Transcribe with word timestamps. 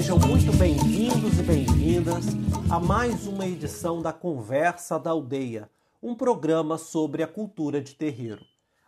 Sejam 0.00 0.18
muito 0.18 0.50
bem-vindos 0.56 1.38
e 1.38 1.42
bem-vindas 1.42 2.24
a 2.70 2.80
mais 2.80 3.26
uma 3.26 3.46
edição 3.46 4.00
da 4.00 4.14
Conversa 4.14 4.98
da 4.98 5.10
Aldeia, 5.10 5.68
um 6.02 6.14
programa 6.14 6.78
sobre 6.78 7.22
a 7.22 7.26
cultura 7.26 7.82
de 7.82 7.94
terreiro. 7.94 8.42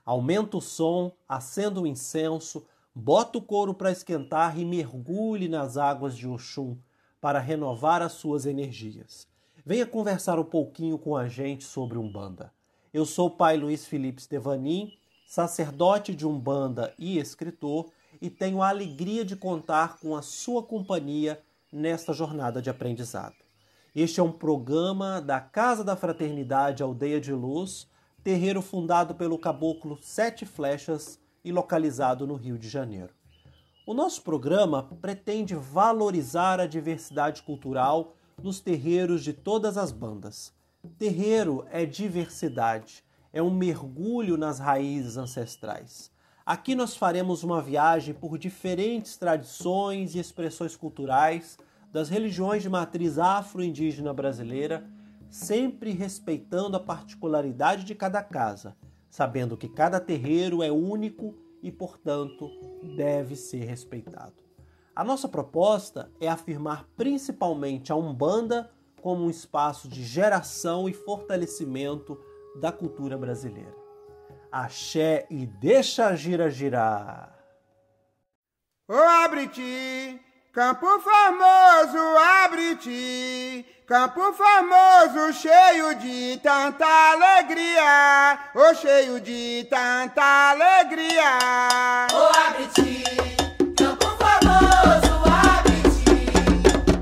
Aumenta 0.06 0.56
o 0.56 0.60
som, 0.62 1.12
acenda 1.28 1.82
o 1.82 1.86
incenso, 1.86 2.64
bota 2.94 3.36
o 3.36 3.42
couro 3.42 3.74
para 3.74 3.92
esquentar 3.92 4.58
e 4.58 4.64
mergulhe 4.64 5.50
nas 5.50 5.76
águas 5.76 6.16
de 6.16 6.26
Oxum 6.26 6.78
para 7.20 7.38
renovar 7.38 8.00
as 8.00 8.12
suas 8.12 8.46
energias. 8.46 9.28
Venha 9.66 9.84
conversar 9.84 10.38
um 10.38 10.44
pouquinho 10.44 10.96
com 10.96 11.14
a 11.14 11.28
gente 11.28 11.64
sobre 11.64 11.98
Umbanda. 11.98 12.50
Eu 12.90 13.04
sou 13.04 13.26
o 13.26 13.36
pai 13.36 13.58
Luiz 13.58 13.84
Felipe 13.84 14.22
Stevanin, 14.22 14.90
sacerdote 15.26 16.14
de 16.14 16.26
Umbanda 16.26 16.94
e 16.98 17.18
escritor, 17.18 17.90
e 18.22 18.30
tenho 18.30 18.62
a 18.62 18.68
alegria 18.68 19.24
de 19.24 19.34
contar 19.34 19.98
com 19.98 20.14
a 20.14 20.22
sua 20.22 20.62
companhia 20.62 21.42
nesta 21.72 22.12
jornada 22.12 22.62
de 22.62 22.70
aprendizado. 22.70 23.34
Este 23.92 24.20
é 24.20 24.22
um 24.22 24.30
programa 24.30 25.20
da 25.20 25.40
Casa 25.40 25.82
da 25.82 25.96
Fraternidade 25.96 26.84
Aldeia 26.84 27.20
de 27.20 27.32
Luz, 27.32 27.88
terreiro 28.22 28.62
fundado 28.62 29.16
pelo 29.16 29.36
caboclo 29.36 29.98
Sete 30.00 30.46
Flechas 30.46 31.18
e 31.44 31.50
localizado 31.50 32.24
no 32.24 32.36
Rio 32.36 32.56
de 32.56 32.68
Janeiro. 32.68 33.12
O 33.84 33.92
nosso 33.92 34.22
programa 34.22 34.84
pretende 35.00 35.56
valorizar 35.56 36.60
a 36.60 36.66
diversidade 36.68 37.42
cultural 37.42 38.14
nos 38.40 38.60
terreiros 38.60 39.24
de 39.24 39.32
todas 39.32 39.76
as 39.76 39.90
bandas. 39.90 40.52
Terreiro 40.96 41.66
é 41.72 41.84
diversidade, 41.84 43.02
é 43.32 43.42
um 43.42 43.50
mergulho 43.50 44.36
nas 44.36 44.60
raízes 44.60 45.16
ancestrais. 45.16 46.12
Aqui 46.44 46.74
nós 46.74 46.96
faremos 46.96 47.44
uma 47.44 47.62
viagem 47.62 48.12
por 48.12 48.36
diferentes 48.36 49.16
tradições 49.16 50.14
e 50.14 50.18
expressões 50.18 50.74
culturais 50.74 51.56
das 51.92 52.08
religiões 52.08 52.62
de 52.62 52.68
matriz 52.68 53.16
afro-indígena 53.16 54.12
brasileira, 54.12 54.84
sempre 55.30 55.92
respeitando 55.92 56.76
a 56.76 56.80
particularidade 56.80 57.84
de 57.84 57.94
cada 57.94 58.20
casa, 58.22 58.76
sabendo 59.08 59.56
que 59.56 59.68
cada 59.68 60.00
terreiro 60.00 60.64
é 60.64 60.72
único 60.72 61.36
e, 61.62 61.70
portanto, 61.70 62.50
deve 62.96 63.36
ser 63.36 63.64
respeitado. 63.64 64.34
A 64.96 65.04
nossa 65.04 65.28
proposta 65.28 66.10
é 66.20 66.28
afirmar 66.28 66.88
principalmente 66.96 67.92
a 67.92 67.96
Umbanda 67.96 68.68
como 69.00 69.24
um 69.24 69.30
espaço 69.30 69.88
de 69.88 70.02
geração 70.02 70.88
e 70.88 70.92
fortalecimento 70.92 72.18
da 72.60 72.72
cultura 72.72 73.16
brasileira. 73.16 73.81
Axé 74.52 75.24
e 75.30 75.46
deixa 75.46 76.08
a 76.08 76.14
gira 76.14 76.50
girar. 76.50 77.30
Ô 78.86 78.94
abre-te, 78.94 80.20
campo 80.52 80.86
famoso, 81.00 81.98
abre-te, 82.44 83.64
campo 83.86 84.20
famoso 84.34 85.32
cheio 85.32 85.94
de 85.94 86.38
tanta 86.42 86.84
alegria, 86.84 88.38
ô 88.54 88.74
cheio 88.74 89.18
de 89.20 89.66
tanta 89.70 90.50
alegria. 90.50 92.08
Ô 92.12 92.24
abre-te, 92.46 93.04
campo 93.74 94.06
famoso, 94.18 95.14
abre-te, 95.48 96.26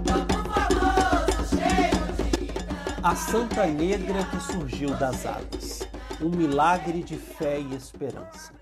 campo 0.07 0.39
famoso 0.53 1.57
cheio 1.57 2.13
de 2.15 2.53
tanta 2.53 3.09
A 3.09 3.17
Santa 3.17 3.67
Negra 3.67 4.23
que 4.23 4.41
surgiu 4.41 4.91
das 4.91 5.27
águas. 5.27 5.60
Um 6.23 6.29
milagre 6.29 7.03
de 7.03 7.17
fé 7.17 7.59
e 7.59 7.75
esperança. 7.75 8.53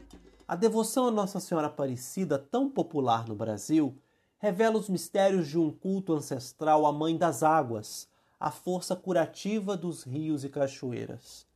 A 0.46 0.54
devoção 0.54 1.08
a 1.08 1.10
Nossa 1.10 1.40
Senhora 1.40 1.66
Aparecida, 1.66 2.38
tão 2.38 2.70
popular 2.70 3.26
no 3.26 3.34
Brasil, 3.34 3.96
revela 4.38 4.78
os 4.78 4.88
mistérios 4.88 5.48
de 5.48 5.58
um 5.58 5.72
culto 5.72 6.12
ancestral 6.12 6.86
à 6.86 6.92
Mãe 6.92 7.16
das 7.16 7.42
Águas, 7.42 8.08
a 8.38 8.52
força 8.52 8.94
curativa 8.94 9.76
dos 9.76 10.04
rios 10.04 10.44
e 10.44 10.48
cachoeiras. 10.48 11.48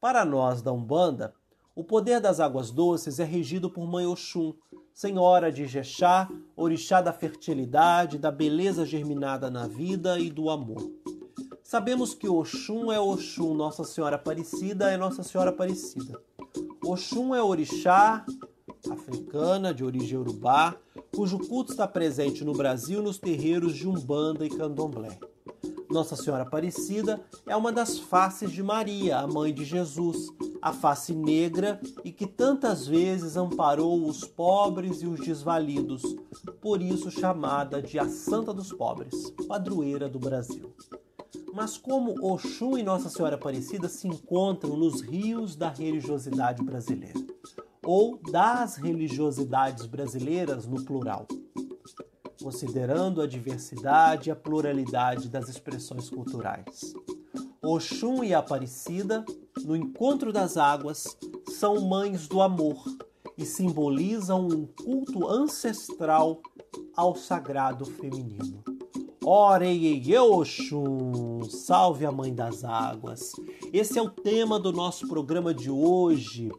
Para 0.00 0.24
nós 0.24 0.60
da 0.60 0.72
Umbanda, 0.72 1.32
o 1.72 1.84
poder 1.84 2.20
das 2.20 2.40
águas 2.40 2.72
doces 2.72 3.20
é 3.20 3.24
regido 3.24 3.70
por 3.70 3.86
Mãe 3.86 4.06
Oxum, 4.06 4.54
Senhora 4.92 5.52
de 5.52 5.68
Jexá, 5.68 6.28
orixá 6.56 7.00
da 7.00 7.12
fertilidade, 7.12 8.18
da 8.18 8.32
beleza 8.32 8.84
germinada 8.84 9.48
na 9.48 9.68
vida 9.68 10.18
e 10.18 10.30
do 10.30 10.50
amor. 10.50 10.82
Sabemos 11.74 12.14
que 12.14 12.28
Oxum 12.28 12.92
é 12.92 13.00
Oxum, 13.00 13.52
Nossa 13.52 13.82
Senhora 13.82 14.14
Aparecida 14.14 14.92
é 14.92 14.96
Nossa 14.96 15.24
Senhora 15.24 15.50
Aparecida. 15.50 16.22
Oxum 16.84 17.34
é 17.34 17.42
orixá 17.42 18.24
africana 18.88 19.74
de 19.74 19.82
origem 19.82 20.16
urubá, 20.16 20.76
cujo 21.12 21.36
culto 21.36 21.72
está 21.72 21.88
presente 21.88 22.44
no 22.44 22.52
Brasil 22.52 23.02
nos 23.02 23.18
terreiros 23.18 23.74
de 23.74 23.88
Umbanda 23.88 24.46
e 24.46 24.50
Candomblé. 24.50 25.18
Nossa 25.90 26.14
Senhora 26.14 26.44
Aparecida 26.44 27.20
é 27.44 27.56
uma 27.56 27.72
das 27.72 27.98
faces 27.98 28.52
de 28.52 28.62
Maria, 28.62 29.18
a 29.18 29.26
mãe 29.26 29.52
de 29.52 29.64
Jesus, 29.64 30.28
a 30.62 30.72
face 30.72 31.12
negra 31.12 31.80
e 32.04 32.12
que 32.12 32.28
tantas 32.28 32.86
vezes 32.86 33.36
amparou 33.36 34.08
os 34.08 34.24
pobres 34.24 35.02
e 35.02 35.08
os 35.08 35.18
desvalidos, 35.18 36.02
por 36.60 36.80
isso 36.80 37.10
chamada 37.10 37.82
de 37.82 37.98
a 37.98 38.08
Santa 38.08 38.54
dos 38.54 38.72
Pobres, 38.72 39.32
padroeira 39.48 40.08
do 40.08 40.20
Brasil. 40.20 40.72
Mas 41.52 41.76
como 41.76 42.14
Oxum 42.20 42.76
e 42.78 42.82
Nossa 42.82 43.08
Senhora 43.08 43.36
Aparecida 43.36 43.88
se 43.88 44.08
encontram 44.08 44.76
nos 44.76 45.00
rios 45.00 45.56
da 45.56 45.68
religiosidade 45.68 46.62
brasileira, 46.62 47.20
ou 47.84 48.18
das 48.30 48.76
religiosidades 48.76 49.86
brasileiras 49.86 50.66
no 50.66 50.84
plural, 50.84 51.26
considerando 52.42 53.22
a 53.22 53.26
diversidade 53.26 54.28
e 54.28 54.32
a 54.32 54.36
pluralidade 54.36 55.28
das 55.28 55.48
expressões 55.48 56.10
culturais. 56.10 56.94
Oxum 57.62 58.22
e 58.22 58.34
Aparecida, 58.34 59.24
no 59.64 59.74
encontro 59.74 60.32
das 60.32 60.56
águas, 60.56 61.16
são 61.48 61.80
mães 61.80 62.28
do 62.28 62.42
amor 62.42 62.84
e 63.38 63.44
simbolizam 63.44 64.46
um 64.46 64.66
culto 64.66 65.26
ancestral 65.26 66.40
ao 66.96 67.16
sagrado 67.16 67.84
feminino. 67.84 68.73
Ora, 69.26 69.66
ei, 69.66 69.86
ei, 69.86 70.18
Oxum, 70.18 71.44
salve 71.48 72.04
a 72.04 72.12
Mãe 72.12 72.34
das 72.34 72.62
Águas. 72.62 73.32
Esse 73.72 73.98
é 73.98 74.02
o 74.02 74.10
tema 74.10 74.60
do 74.60 74.70
nosso 74.70 75.08
programa 75.08 75.54
de 75.54 75.70
hoje, 75.70 76.50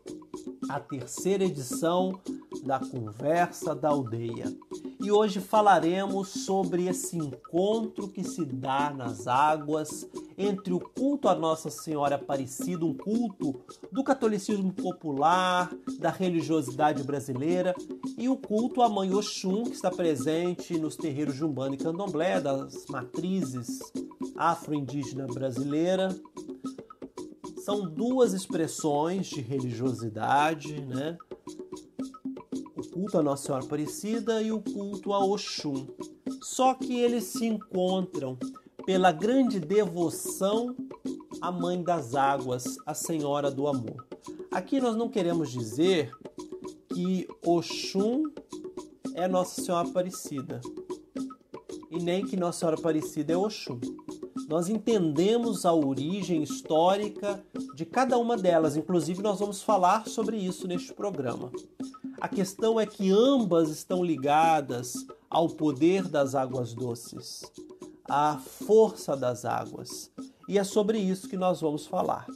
a 0.67 0.79
terceira 0.79 1.43
edição 1.43 2.19
da 2.63 2.79
Conversa 2.79 3.75
da 3.75 3.89
Aldeia. 3.89 4.51
E 4.99 5.11
hoje 5.11 5.39
falaremos 5.39 6.29
sobre 6.29 6.87
esse 6.87 7.15
encontro 7.15 8.07
que 8.07 8.23
se 8.23 8.43
dá 8.43 8.89
nas 8.89 9.27
águas 9.27 10.09
entre 10.37 10.73
o 10.73 10.79
culto 10.79 11.27
a 11.27 11.35
Nossa 11.35 11.69
Senhora 11.69 12.15
Aparecida, 12.15 12.85
um 12.85 12.93
culto 12.93 13.61
do 13.91 14.03
catolicismo 14.03 14.73
popular, 14.73 15.71
da 15.99 16.09
religiosidade 16.09 17.03
brasileira, 17.03 17.73
e 18.17 18.27
o 18.27 18.35
culto 18.35 18.81
à 18.81 18.89
Mãe 18.89 19.13
Oxum, 19.13 19.63
que 19.63 19.75
está 19.75 19.89
presente 19.89 20.77
nos 20.77 20.95
terreiros 20.95 21.35
de 21.35 21.45
Umbanda 21.45 21.75
e 21.75 21.77
Candomblé, 21.77 22.41
das 22.41 22.85
matrizes 22.89 23.79
afro-indígena 24.35 25.25
brasileira. 25.27 26.15
São 27.63 27.89
duas 27.89 28.33
expressões 28.33 29.27
de 29.27 29.41
religiosidade, 29.41 30.81
né? 30.81 31.17
O 32.75 32.87
culto 32.89 33.17
a 33.17 33.23
Nossa 33.23 33.45
Senhora 33.45 33.63
Aparecida 33.63 34.41
e 34.41 34.51
o 34.51 34.61
culto 34.61 35.13
a 35.13 35.25
Oxum. 35.25 35.87
Só 36.41 36.75
que 36.75 36.99
eles 36.99 37.23
se 37.23 37.45
encontram 37.45 38.37
pela 38.85 39.11
grande 39.11 39.59
devoção 39.59 40.75
à 41.41 41.51
Mãe 41.51 41.81
das 41.81 42.13
Águas, 42.13 42.77
a 42.85 42.93
Senhora 42.93 43.49
do 43.49 43.67
Amor. 43.67 44.05
Aqui 44.51 44.79
nós 44.79 44.95
não 44.95 45.09
queremos 45.09 45.51
dizer 45.51 46.11
que 46.93 47.27
Oxum 47.43 48.23
é 49.15 49.27
Nossa 49.27 49.61
Senhora 49.61 49.87
Aparecida 49.87 50.61
e 51.89 51.97
nem 51.97 52.25
que 52.25 52.37
Nossa 52.37 52.59
Senhora 52.59 52.77
Aparecida 52.77 53.33
é 53.33 53.37
Oxum. 53.37 53.79
Nós 54.47 54.69
entendemos 54.69 55.65
a 55.65 55.73
origem 55.73 56.43
histórica 56.43 57.43
de 57.73 57.85
cada 57.85 58.17
uma 58.19 58.37
delas, 58.37 58.77
inclusive 58.77 59.23
nós 59.23 59.39
vamos 59.39 59.63
falar 59.63 60.07
sobre 60.07 60.37
isso 60.37 60.67
neste 60.67 60.93
programa. 60.93 61.51
A 62.21 62.27
questão 62.27 62.79
é 62.79 62.85
que 62.85 63.11
ambas 63.11 63.69
estão 63.69 64.03
ligadas 64.03 64.93
ao 65.29 65.49
poder 65.49 66.07
das 66.07 66.35
águas 66.35 66.73
doces, 66.73 67.41
à 68.09 68.37
força 68.37 69.15
das 69.15 69.45
águas. 69.45 70.11
E 70.47 70.57
é 70.57 70.63
sobre 70.63 70.99
isso 70.99 71.27
que 71.27 71.37
nós 71.37 71.61
vamos 71.61 71.87
falar. 71.87 72.27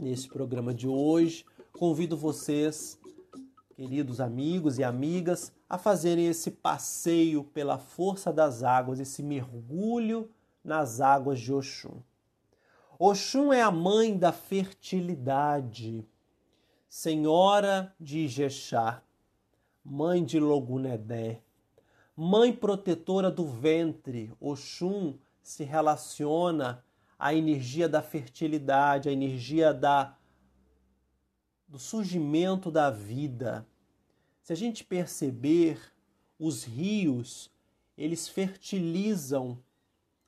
Nesse 0.00 0.28
programa 0.28 0.72
de 0.72 0.88
hoje, 0.88 1.44
convido 1.72 2.16
vocês, 2.16 2.98
queridos 3.74 4.20
amigos 4.20 4.78
e 4.78 4.84
amigas, 4.84 5.52
a 5.68 5.76
fazerem 5.76 6.26
esse 6.26 6.50
passeio 6.50 7.44
pela 7.44 7.78
força 7.78 8.32
das 8.32 8.62
águas, 8.62 8.98
esse 8.98 9.22
mergulho 9.22 10.30
nas 10.64 11.00
águas 11.00 11.38
de 11.38 11.52
Oxum. 11.52 12.02
Oxum 12.98 13.52
é 13.52 13.62
a 13.62 13.70
mãe 13.70 14.16
da 14.16 14.32
fertilidade, 14.32 16.08
senhora 16.88 17.94
de 18.00 18.20
Ijexá, 18.20 19.02
mãe 19.84 20.24
de 20.24 20.40
Logunedé, 20.40 21.42
mãe 22.20 22.52
protetora 22.52 23.30
do 23.30 23.46
ventre. 23.46 24.32
Oxum 24.40 25.16
se 25.40 25.62
relaciona 25.62 26.84
à 27.16 27.32
energia 27.32 27.88
da 27.88 28.02
fertilidade, 28.02 29.08
à 29.08 29.12
energia 29.12 29.72
da 29.72 30.16
do 31.68 31.78
surgimento 31.78 32.72
da 32.72 32.90
vida. 32.90 33.64
Se 34.42 34.52
a 34.52 34.56
gente 34.56 34.82
perceber, 34.82 35.78
os 36.40 36.64
rios, 36.64 37.52
eles 37.96 38.26
fertilizam 38.26 39.58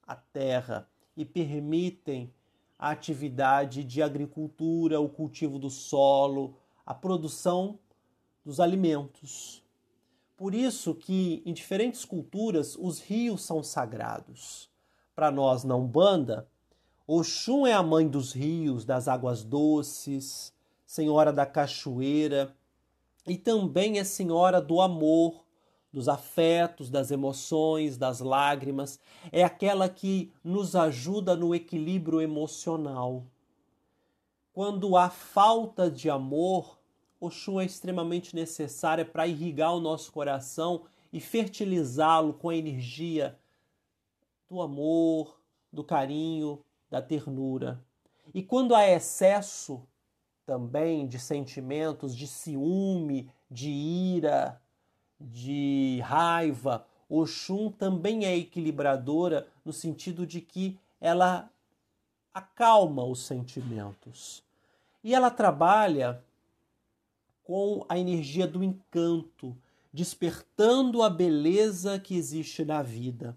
a 0.06 0.14
terra 0.14 0.88
e 1.16 1.24
permitem 1.24 2.32
a 2.78 2.90
atividade 2.90 3.82
de 3.82 4.02
agricultura, 4.02 5.00
o 5.00 5.08
cultivo 5.08 5.58
do 5.58 5.70
solo, 5.70 6.56
a 6.86 6.94
produção 6.94 7.78
dos 8.44 8.60
alimentos. 8.60 9.64
Por 10.40 10.54
isso 10.54 10.94
que 10.94 11.42
em 11.44 11.52
diferentes 11.52 12.02
culturas 12.02 12.74
os 12.74 12.98
rios 12.98 13.42
são 13.42 13.62
sagrados. 13.62 14.70
Para 15.14 15.30
nós 15.30 15.64
na 15.64 15.76
Umbanda, 15.76 16.48
Oxum 17.06 17.66
é 17.66 17.74
a 17.74 17.82
mãe 17.82 18.08
dos 18.08 18.32
rios, 18.32 18.86
das 18.86 19.06
águas 19.06 19.44
doces, 19.44 20.50
senhora 20.86 21.30
da 21.30 21.44
cachoeira 21.44 22.56
e 23.26 23.36
também 23.36 23.98
é 23.98 24.02
senhora 24.02 24.62
do 24.62 24.80
amor, 24.80 25.44
dos 25.92 26.08
afetos, 26.08 26.88
das 26.88 27.10
emoções, 27.10 27.98
das 27.98 28.20
lágrimas, 28.20 28.98
é 29.30 29.44
aquela 29.44 29.90
que 29.90 30.32
nos 30.42 30.74
ajuda 30.74 31.36
no 31.36 31.54
equilíbrio 31.54 32.18
emocional. 32.18 33.26
Quando 34.54 34.96
há 34.96 35.10
falta 35.10 35.90
de 35.90 36.08
amor, 36.08 36.79
Oxum 37.20 37.60
é 37.60 37.66
extremamente 37.66 38.34
necessária 38.34 39.04
para 39.04 39.26
irrigar 39.26 39.74
o 39.74 39.80
nosso 39.80 40.10
coração 40.10 40.86
e 41.12 41.20
fertilizá-lo 41.20 42.32
com 42.32 42.48
a 42.48 42.56
energia 42.56 43.38
do 44.48 44.62
amor, 44.62 45.38
do 45.72 45.84
carinho, 45.84 46.64
da 46.90 47.02
ternura. 47.02 47.80
E 48.32 48.42
quando 48.42 48.74
há 48.74 48.88
excesso 48.88 49.86
também 50.46 51.06
de 51.06 51.18
sentimentos 51.18 52.16
de 52.16 52.26
ciúme, 52.26 53.30
de 53.50 53.68
ira, 53.68 54.60
de 55.20 56.00
raiva, 56.02 56.86
Oxum 57.08 57.70
também 57.70 58.24
é 58.24 58.36
equilibradora 58.36 59.46
no 59.64 59.72
sentido 59.72 60.26
de 60.26 60.40
que 60.40 60.78
ela 61.00 61.50
acalma 62.32 63.04
os 63.04 63.20
sentimentos. 63.26 64.42
E 65.02 65.14
ela 65.14 65.30
trabalha 65.30 66.22
com 67.42 67.84
a 67.88 67.98
energia 67.98 68.46
do 68.46 68.62
encanto, 68.62 69.56
despertando 69.92 71.02
a 71.02 71.10
beleza 71.10 71.98
que 71.98 72.14
existe 72.14 72.64
na 72.64 72.82
vida. 72.82 73.36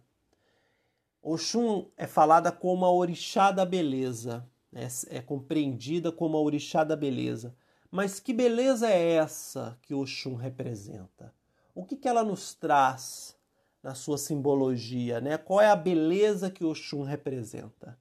Oxum 1.22 1.88
é 1.96 2.06
falada 2.06 2.52
como 2.52 2.86
a 2.86 2.92
orixá 2.92 3.52
da 3.52 3.66
beleza, 3.66 4.46
é, 4.74 4.88
é 5.18 5.22
compreendida 5.22 6.12
como 6.12 6.38
a 6.38 6.42
orixá 6.42 6.84
da 6.84 6.96
beleza. 6.96 7.56
Mas 7.90 8.20
que 8.20 8.34
beleza 8.34 8.90
é 8.90 9.14
essa 9.14 9.78
que 9.84 9.94
Oxum 9.94 10.36
representa? 10.36 11.34
O 11.76 11.86
que, 11.86 11.96
que 11.96 12.08
ela 12.08 12.24
nos 12.24 12.54
traz 12.54 13.38
na 13.82 13.96
sua 13.96 14.18
simbologia? 14.18 15.22
Né? 15.22 15.38
Qual 15.38 15.62
é 15.62 15.70
a 15.70 15.76
beleza 15.76 16.50
que 16.50 16.66
Oxum 16.66 17.04
representa? 17.04 17.98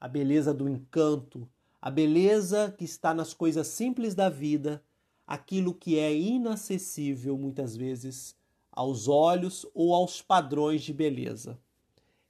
A 0.00 0.06
beleza 0.06 0.52
do 0.52 0.68
encanto, 0.68 1.48
a 1.80 1.90
beleza 1.90 2.74
que 2.76 2.84
está 2.84 3.14
nas 3.14 3.32
coisas 3.32 3.68
simples 3.68 4.14
da 4.14 4.28
vida, 4.28 4.82
aquilo 5.26 5.74
que 5.74 5.98
é 5.98 6.14
inacessível 6.14 7.36
muitas 7.36 7.76
vezes 7.76 8.36
aos 8.70 9.08
olhos 9.08 9.66
ou 9.74 9.94
aos 9.94 10.20
padrões 10.20 10.82
de 10.82 10.92
beleza. 10.92 11.58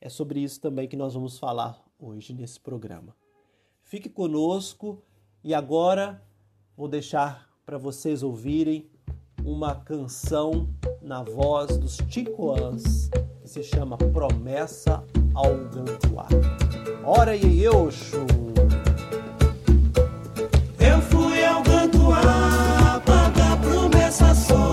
É 0.00 0.08
sobre 0.08 0.40
isso 0.40 0.60
também 0.60 0.86
que 0.86 0.96
nós 0.96 1.14
vamos 1.14 1.38
falar 1.38 1.82
hoje 1.98 2.32
nesse 2.34 2.60
programa. 2.60 3.16
Fique 3.82 4.08
conosco 4.08 5.02
e 5.42 5.54
agora 5.54 6.22
vou 6.76 6.88
deixar 6.88 7.48
para 7.64 7.78
vocês 7.78 8.22
ouvirem 8.22 8.90
uma 9.44 9.74
canção 9.74 10.68
na 11.02 11.22
voz 11.22 11.76
dos 11.78 11.96
Ticoãs 12.08 13.10
que 13.40 13.48
se 13.48 13.62
chama 13.62 13.96
Promessa 13.98 15.04
ao 15.34 15.54
Gantuá. 15.68 16.28
Ora 17.04 17.36
e 17.36 17.62
eu, 17.62 17.90
promessa 24.16 24.63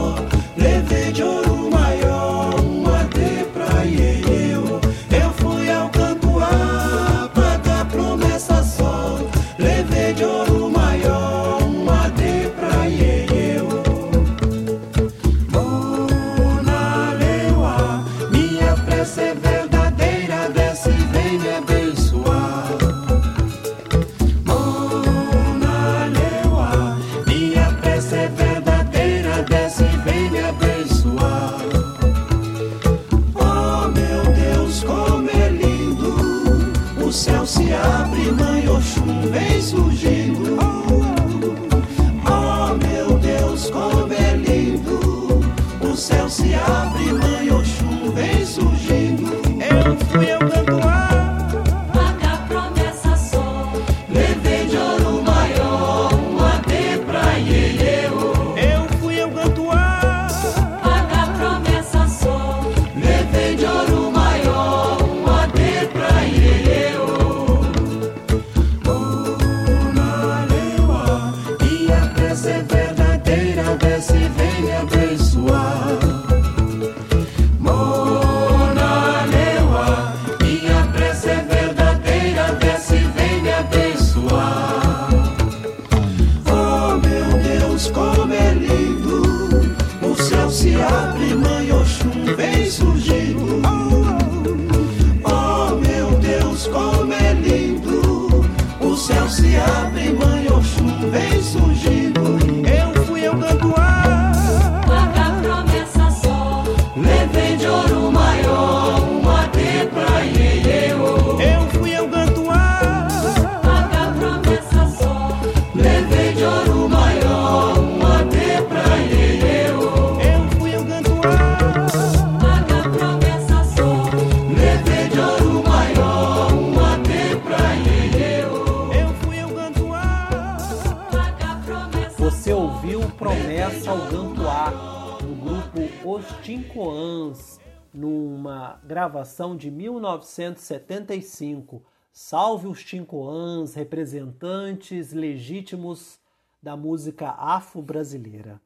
gravação 139.31 139.55
de 139.55 139.71
1975. 139.71 141.81
Salve 142.11 142.67
os 142.67 142.83
Tincoãs, 142.83 143.73
representantes 143.73 145.13
legítimos 145.13 146.19
da 146.61 146.75
música 146.75 147.29
afro-brasileira. 147.29 148.61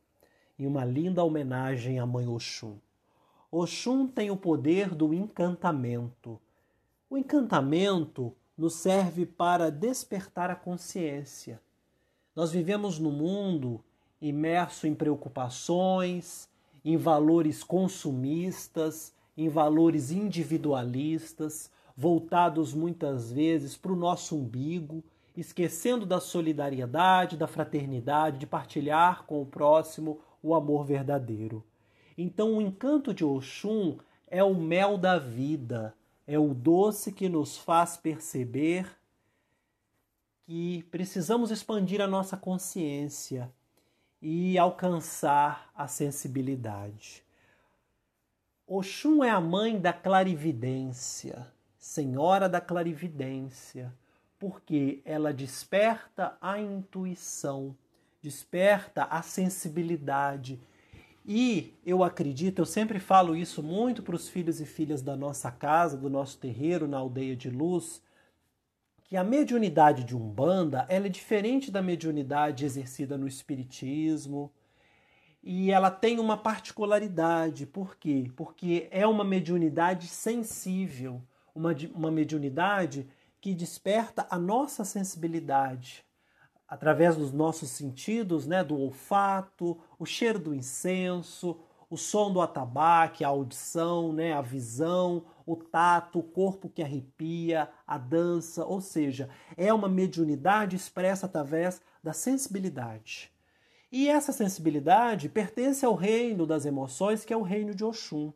Em 0.58 0.66
uma 0.66 0.84
linda 0.84 1.24
homenagem 1.24 2.00
à 2.00 2.06
Mãe 2.06 2.28
Oxum. 2.28 2.78
Oxum 3.52 4.08
tem 4.08 4.32
o 4.32 4.38
poder 4.38 4.96
do 4.96 5.14
encantamento. 5.14 6.42
O 7.08 7.16
encantamento 7.16 8.34
nos 8.58 8.74
serve 8.74 9.28
para 9.28 9.70
despertar 9.70 10.50
a 10.50 10.56
consciência. 10.56 11.62
Nós 12.36 12.52
vivemos 12.52 12.98
num 12.98 13.12
mundo 13.12 13.84
imerso 14.20 14.88
em 14.88 14.96
preocupações, 14.96 16.50
em 16.84 16.98
valores 16.98 17.64
consumistas, 17.64 19.14
em 19.38 19.50
valores 19.50 20.12
individualistas, 20.12 21.70
voltados 21.96 22.74
muitas 22.74 23.32
vezes 23.32 23.76
para 23.76 23.92
o 23.92 23.96
nosso 23.96 24.36
umbigo, 24.36 25.04
esquecendo 25.36 26.06
da 26.06 26.20
solidariedade, 26.20 27.38
da 27.38 27.48
fraternidade, 27.48 28.38
de 28.38 28.48
partilhar 28.48 29.24
com 29.24 29.42
o 29.42 29.46
próximo 29.46 30.20
o 30.42 30.54
amor 30.54 30.86
verdadeiro. 30.86 31.64
Então, 32.18 32.58
o 32.58 32.62
encanto 32.62 33.14
de 33.14 33.26
Oxum 33.26 33.98
é 34.28 34.44
o 34.44 34.54
mel 34.54 34.98
da 34.98 35.20
vida, 35.20 35.94
é 36.26 36.40
o 36.40 36.54
doce 36.54 37.12
que 37.12 37.28
nos 37.28 37.58
faz 37.58 37.98
perceber 37.98 38.88
que 40.46 40.84
precisamos 40.92 41.52
expandir 41.52 42.00
a 42.00 42.08
nossa 42.08 42.38
consciência 42.38 43.52
e 44.22 44.58
alcançar 44.58 45.70
a 45.76 45.88
sensibilidade. 45.88 47.25
Oxum 48.68 49.24
é 49.24 49.30
a 49.30 49.40
mãe 49.40 49.80
da 49.80 49.94
clarividência, 49.94 51.46
senhora 51.78 52.50
da 52.50 52.60
clarividência, 52.60 53.94
porque 54.40 55.04
ela 55.06 55.32
desperta 55.32 56.36
a 56.42 56.60
intuição, 56.60 57.78
desperta 58.20 59.04
a 59.04 59.22
sensibilidade. 59.22 60.60
E 61.24 61.76
eu 61.86 62.04
acredito, 62.04 62.60
eu 62.60 62.66
sempre 62.66 62.98
falo 62.98 63.36
isso 63.36 63.62
muito 63.62 64.02
para 64.02 64.16
os 64.16 64.28
filhos 64.28 64.60
e 64.60 64.66
filhas 64.66 65.04
da 65.04 65.16
nossa 65.16 65.52
casa, 65.52 65.96
do 65.96 66.10
nosso 66.10 66.40
terreiro 66.40 66.88
na 66.88 66.98
aldeia 66.98 67.36
de 67.36 67.52
luz, 67.52 68.02
que 69.04 69.16
a 69.16 69.24
mediunidade 69.24 70.04
de 70.04 70.16
Umbanda 70.16 70.88
ela 70.90 71.06
é 71.06 71.10
diferente 71.10 71.70
da 71.70 71.84
mediunidade 71.84 72.66
exercida 72.66 73.16
no 73.16 73.28
Espiritismo. 73.28 74.52
E 75.46 75.72
ela 75.72 75.92
tem 75.92 76.20
uma 76.20 76.36
particularidade. 76.36 77.68
Por 77.68 77.96
quê? 77.98 78.32
Porque 78.36 78.88
é 78.90 79.06
uma 79.06 79.24
mediunidade 79.24 80.08
sensível, 80.08 81.22
uma, 81.54 81.70
uma 81.94 82.10
mediunidade 82.10 83.08
que 83.40 83.54
desperta 83.54 84.26
a 84.32 84.40
nossa 84.40 84.84
sensibilidade 84.84 86.04
através 86.68 87.16
dos 87.16 87.32
nossos 87.32 87.70
sentidos, 87.70 88.48
né, 88.48 88.64
do 88.64 88.76
olfato, 88.76 89.80
o 90.00 90.06
cheiro 90.06 90.40
do 90.40 90.56
incenso, 90.56 91.60
o 91.92 91.96
som 91.96 92.34
do 92.34 92.42
atabaque, 92.42 93.24
a 93.24 93.28
audição, 93.28 94.12
né, 94.12 94.34
a 94.34 94.42
visão, 94.42 95.24
o 95.46 95.56
tato, 95.56 96.18
o 96.18 96.24
corpo 96.24 96.68
que 96.68 96.82
arrepia, 96.82 97.70
a 97.86 98.00
dança, 98.00 98.66
ou 98.66 98.82
seja, 98.82 99.30
é 99.56 99.72
uma 99.72 99.88
mediunidade 99.88 100.76
expressa 100.76 101.28
através 101.28 101.80
da 102.04 102.14
sensibilidade. 102.14 103.35
E 103.98 104.10
essa 104.10 104.34
sensibilidade 104.34 105.30
pertence 105.30 105.86
ao 105.86 105.96
reino 105.96 106.46
das 106.46 106.66
emoções, 106.66 107.24
que 107.24 107.32
é 107.32 107.38
o 107.38 107.42
reino 107.42 107.74
de 107.74 107.86
Oxum. 107.86 108.34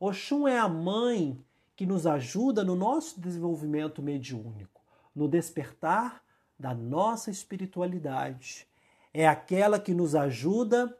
Oxum 0.00 0.48
é 0.48 0.58
a 0.58 0.68
mãe 0.68 1.38
que 1.76 1.86
nos 1.86 2.08
ajuda 2.08 2.64
no 2.64 2.74
nosso 2.74 3.20
desenvolvimento 3.20 4.02
mediúnico, 4.02 4.82
no 5.14 5.28
despertar 5.28 6.20
da 6.58 6.74
nossa 6.74 7.30
espiritualidade. 7.30 8.66
É 9.14 9.28
aquela 9.28 9.78
que 9.78 9.94
nos 9.94 10.16
ajuda 10.16 10.98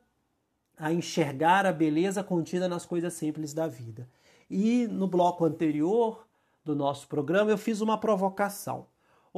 a 0.78 0.92
enxergar 0.92 1.66
a 1.66 1.72
beleza 1.72 2.22
contida 2.22 2.68
nas 2.68 2.86
coisas 2.86 3.12
simples 3.12 3.52
da 3.52 3.66
vida. 3.66 4.08
E 4.48 4.86
no 4.86 5.08
bloco 5.08 5.44
anterior 5.44 6.28
do 6.64 6.76
nosso 6.76 7.08
programa 7.08 7.50
eu 7.50 7.58
fiz 7.58 7.80
uma 7.80 7.98
provocação. 7.98 8.86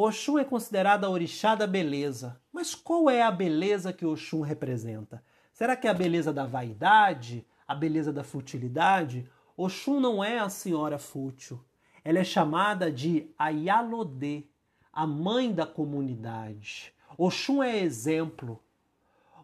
Oxum 0.01 0.39
é 0.39 0.45
considerada 0.45 1.09
a 1.09 1.11
orixá 1.11 1.57
da 1.57 1.67
beleza, 1.67 2.41
mas 2.53 2.73
qual 2.73 3.11
é 3.11 3.21
a 3.21 3.33
beleza 3.33 3.93
que 3.93 4.07
Oxum 4.07 4.43
representa? 4.43 5.21
Será 5.53 5.75
que 5.75 5.89
é 5.89 5.91
a 5.91 5.95
beleza 5.95 6.33
da 6.33 6.47
vaidade, 6.47 7.45
a 7.67 7.75
beleza 7.75 8.13
da 8.13 8.23
futilidade? 8.23 9.29
Oxum 9.57 9.99
não 9.99 10.23
é 10.23 10.39
a 10.39 10.49
senhora 10.49 11.01
fútil. 11.01 11.61
Ela 12.05 12.21
é 12.21 12.25
chamada 12.25 12.93
de 12.93 13.29
Ayalodê, 13.37 14.45
a 14.93 15.05
mãe 15.05 15.53
da 15.53 15.67
comunidade. 15.67 16.95
Oxum 17.17 17.61
é 17.61 17.77
exemplo. 17.79 18.63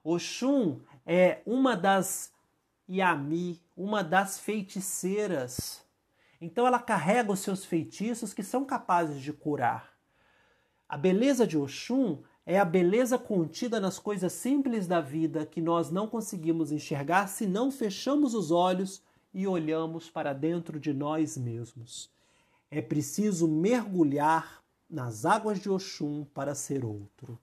Oxum 0.04 0.78
é 1.04 1.42
uma 1.44 1.76
das 1.76 2.32
Yami, 2.88 3.61
uma 3.76 4.04
das 4.04 4.38
feiticeiras. 4.38 5.84
Então 6.40 6.64
ela 6.64 6.78
carrega 6.78 7.32
os 7.32 7.40
seus 7.40 7.64
feitiços 7.64 8.32
que 8.32 8.44
são 8.44 8.64
capazes 8.64 9.20
de 9.20 9.32
curar. 9.32 9.94
A 10.88 10.97
beleza 10.97 11.47
de 11.47 11.57
Oxum 11.57 12.23
é 12.47 12.59
a 12.59 12.64
beleza 12.64 13.19
contida 13.19 13.81
nas 13.81 13.99
coisas 13.99 14.33
simples 14.33 14.87
da 14.87 15.00
vida 15.00 15.47
que 15.47 15.61
nós 15.61 15.91
não 15.91 16.07
conseguimos 16.07 16.71
enxergar 16.71 17.26
se 17.29 17.47
não 17.47 17.71
fechamos 17.71 18.35
os 18.35 18.50
olhos 18.50 19.03
e 19.33 19.47
olhamos 19.47 20.11
para 20.11 20.33
dentro 20.33 20.79
de 20.79 20.93
nós 20.93 21.38
mesmos. 21.38 22.11
É 22.71 22.83
preciso 22.83 23.49
mergulhar 23.49 24.62
nas 24.88 25.25
águas 25.25 25.59
de 25.59 25.71
Oxum 25.71 26.25
para 26.35 26.55
ser 26.55 26.85
outro. 26.85 27.38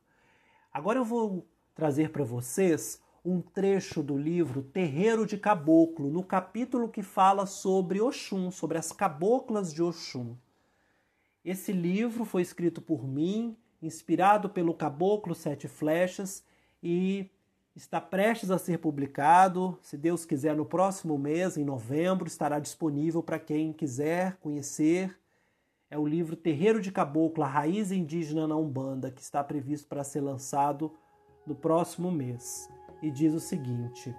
Agora 0.72 1.00
eu 1.00 1.06
vou 1.06 1.46
trazer 1.74 2.12
para 2.12 2.24
vocês 2.24 3.02
um 3.26 3.42
trecho 3.42 4.02
do 4.02 4.18
livro 4.18 4.62
Terreiro 4.62 5.26
de 5.26 5.38
Caboclo, 5.38 6.10
no 6.10 6.24
capítulo 6.24 6.90
que 6.90 7.02
fala 7.02 7.46
sobre 7.46 8.00
Oxum, 8.00 8.52
sobre 8.52 8.78
as 8.78 8.92
caboclas 8.92 9.74
de 9.74 9.82
Oxum. 9.82 10.36
Esse 11.44 11.72
livro 11.72 12.24
foi 12.24 12.42
escrito 12.42 12.82
por 12.82 13.08
mim, 13.08 13.58
inspirado 13.82 14.50
pelo 14.50 14.74
Caboclo 14.74 15.34
Sete 15.34 15.68
Flechas 15.68 16.44
e 16.84 17.30
está 17.76 18.00
prestes 18.00 18.52
a 18.52 18.60
ser 18.60 18.78
publicado. 18.78 19.78
Se 19.82 19.98
Deus 19.98 20.24
quiser, 20.24 20.56
no 20.56 20.66
próximo 20.66 21.18
mês, 21.18 21.58
em 21.58 21.66
novembro, 21.66 22.28
estará 22.28 22.60
disponível 22.60 23.24
para 23.24 23.40
quem 23.40 23.74
quiser 23.74 24.38
conhecer. 24.38 25.18
É 25.90 25.98
o 25.98 26.08
livro 26.08 26.36
Terreiro 26.36 26.80
de 26.80 26.92
Caboclo, 26.92 27.44
a 27.44 27.48
raiz 27.48 27.92
indígena 27.92 28.48
na 28.48 28.56
Umbanda, 28.56 29.12
que 29.12 29.22
está 29.22 29.44
previsto 29.44 29.88
para 29.88 30.04
ser 30.04 30.22
lançado 30.22 30.94
no 31.46 31.56
próximo 31.56 32.12
mês 32.12 32.70
e 33.02 33.10
diz 33.10 33.34
o 33.34 33.40
seguinte: 33.40 34.16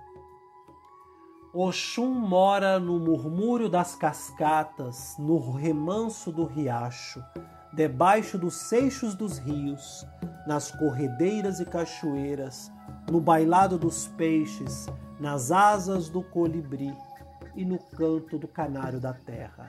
Oxum 1.54 2.08
mora 2.08 2.80
no 2.80 2.98
murmúrio 2.98 3.68
das 3.68 3.94
cascatas, 3.94 5.16
no 5.18 5.52
remanso 5.52 6.32
do 6.32 6.46
riacho, 6.46 7.22
debaixo 7.74 8.38
dos 8.38 8.54
seixos 8.54 9.14
dos 9.14 9.36
rios, 9.36 10.06
nas 10.46 10.70
corredeiras 10.70 11.60
e 11.60 11.66
cachoeiras, 11.66 12.72
no 13.10 13.20
bailado 13.20 13.76
dos 13.76 14.08
peixes, 14.08 14.86
nas 15.20 15.52
asas 15.52 16.08
do 16.08 16.22
colibri 16.22 16.96
e 17.54 17.66
no 17.66 17.78
canto 17.78 18.38
do 18.38 18.48
canário 18.48 18.98
da 18.98 19.12
terra. 19.12 19.68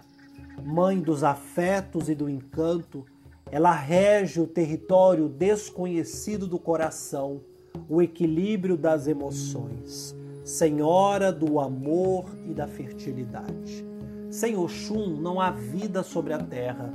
Mãe 0.63 1.01
dos 1.01 1.21
afetos 1.21 2.07
e 2.07 2.15
do 2.15 2.29
encanto, 2.29 3.05
ela 3.51 3.73
rege 3.73 4.39
o 4.39 4.47
território 4.47 5.27
desconhecido 5.27 6.47
do 6.47 6.57
coração 6.57 7.41
o 7.89 8.01
equilíbrio 8.01 8.77
das 8.77 9.05
emoções, 9.07 10.15
senhora 10.43 11.31
do 11.31 11.59
amor 11.59 12.25
e 12.45 12.53
da 12.53 12.67
fertilidade. 12.67 13.85
Sem 14.29 14.57
Oxum 14.57 15.15
não 15.21 15.39
há 15.39 15.51
vida 15.51 16.03
sobre 16.03 16.33
a 16.33 16.39
terra. 16.39 16.91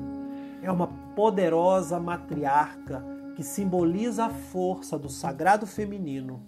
É 0.62 0.70
uma 0.70 0.88
poderosa 1.14 1.98
matriarca 1.98 3.04
que 3.36 3.42
simboliza 3.42 4.26
a 4.26 4.30
força 4.30 4.98
do 4.98 5.08
sagrado 5.08 5.66
feminino. 5.66 6.42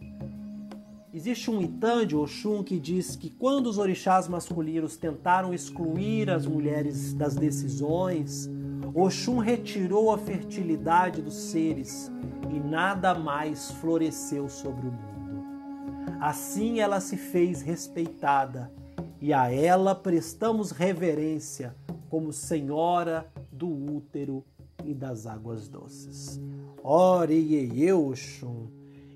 Existe 1.13 1.51
um 1.51 1.61
Itã 1.61 2.07
de 2.07 2.17
Oxum 2.17 2.63
que 2.63 2.79
diz 2.79 3.17
que 3.17 3.31
quando 3.31 3.67
os 3.67 3.79
orixás 3.79 4.29
masculinos 4.29 4.97
tentaram 4.97 5.55
excluir 5.55 6.31
as 6.31 6.47
mulheres 6.47 7.15
das 7.15 7.35
decisões, 7.35 8.49
Oxum 8.95 9.39
retirou 9.39 10.13
a 10.13 10.19
fertilidade 10.19 11.23
dos 11.23 11.35
seres 11.35 12.11
e 12.51 12.61
nada 12.61 13.15
mais 13.15 13.71
floresceu 13.73 14.49
sobre 14.49 14.89
o 14.89 14.93
mundo. 14.93 15.20
Assim 16.21 16.81
ela 16.81 17.01
se 17.01 17.17
fez 17.17 17.61
respeitada 17.61 18.73
e 19.21 19.33
a 19.33 19.53
ela 19.53 19.95
prestamos 19.95 20.71
reverência 20.71 21.77
como 22.09 22.33
Senhora 22.33 23.31
do 23.53 23.69
útero 23.69 24.45
e 24.85 24.95
das 24.95 25.27
águas 25.27 25.69
doces. 25.69 26.41
Ore 26.83 27.93
Oxum. 27.93 28.69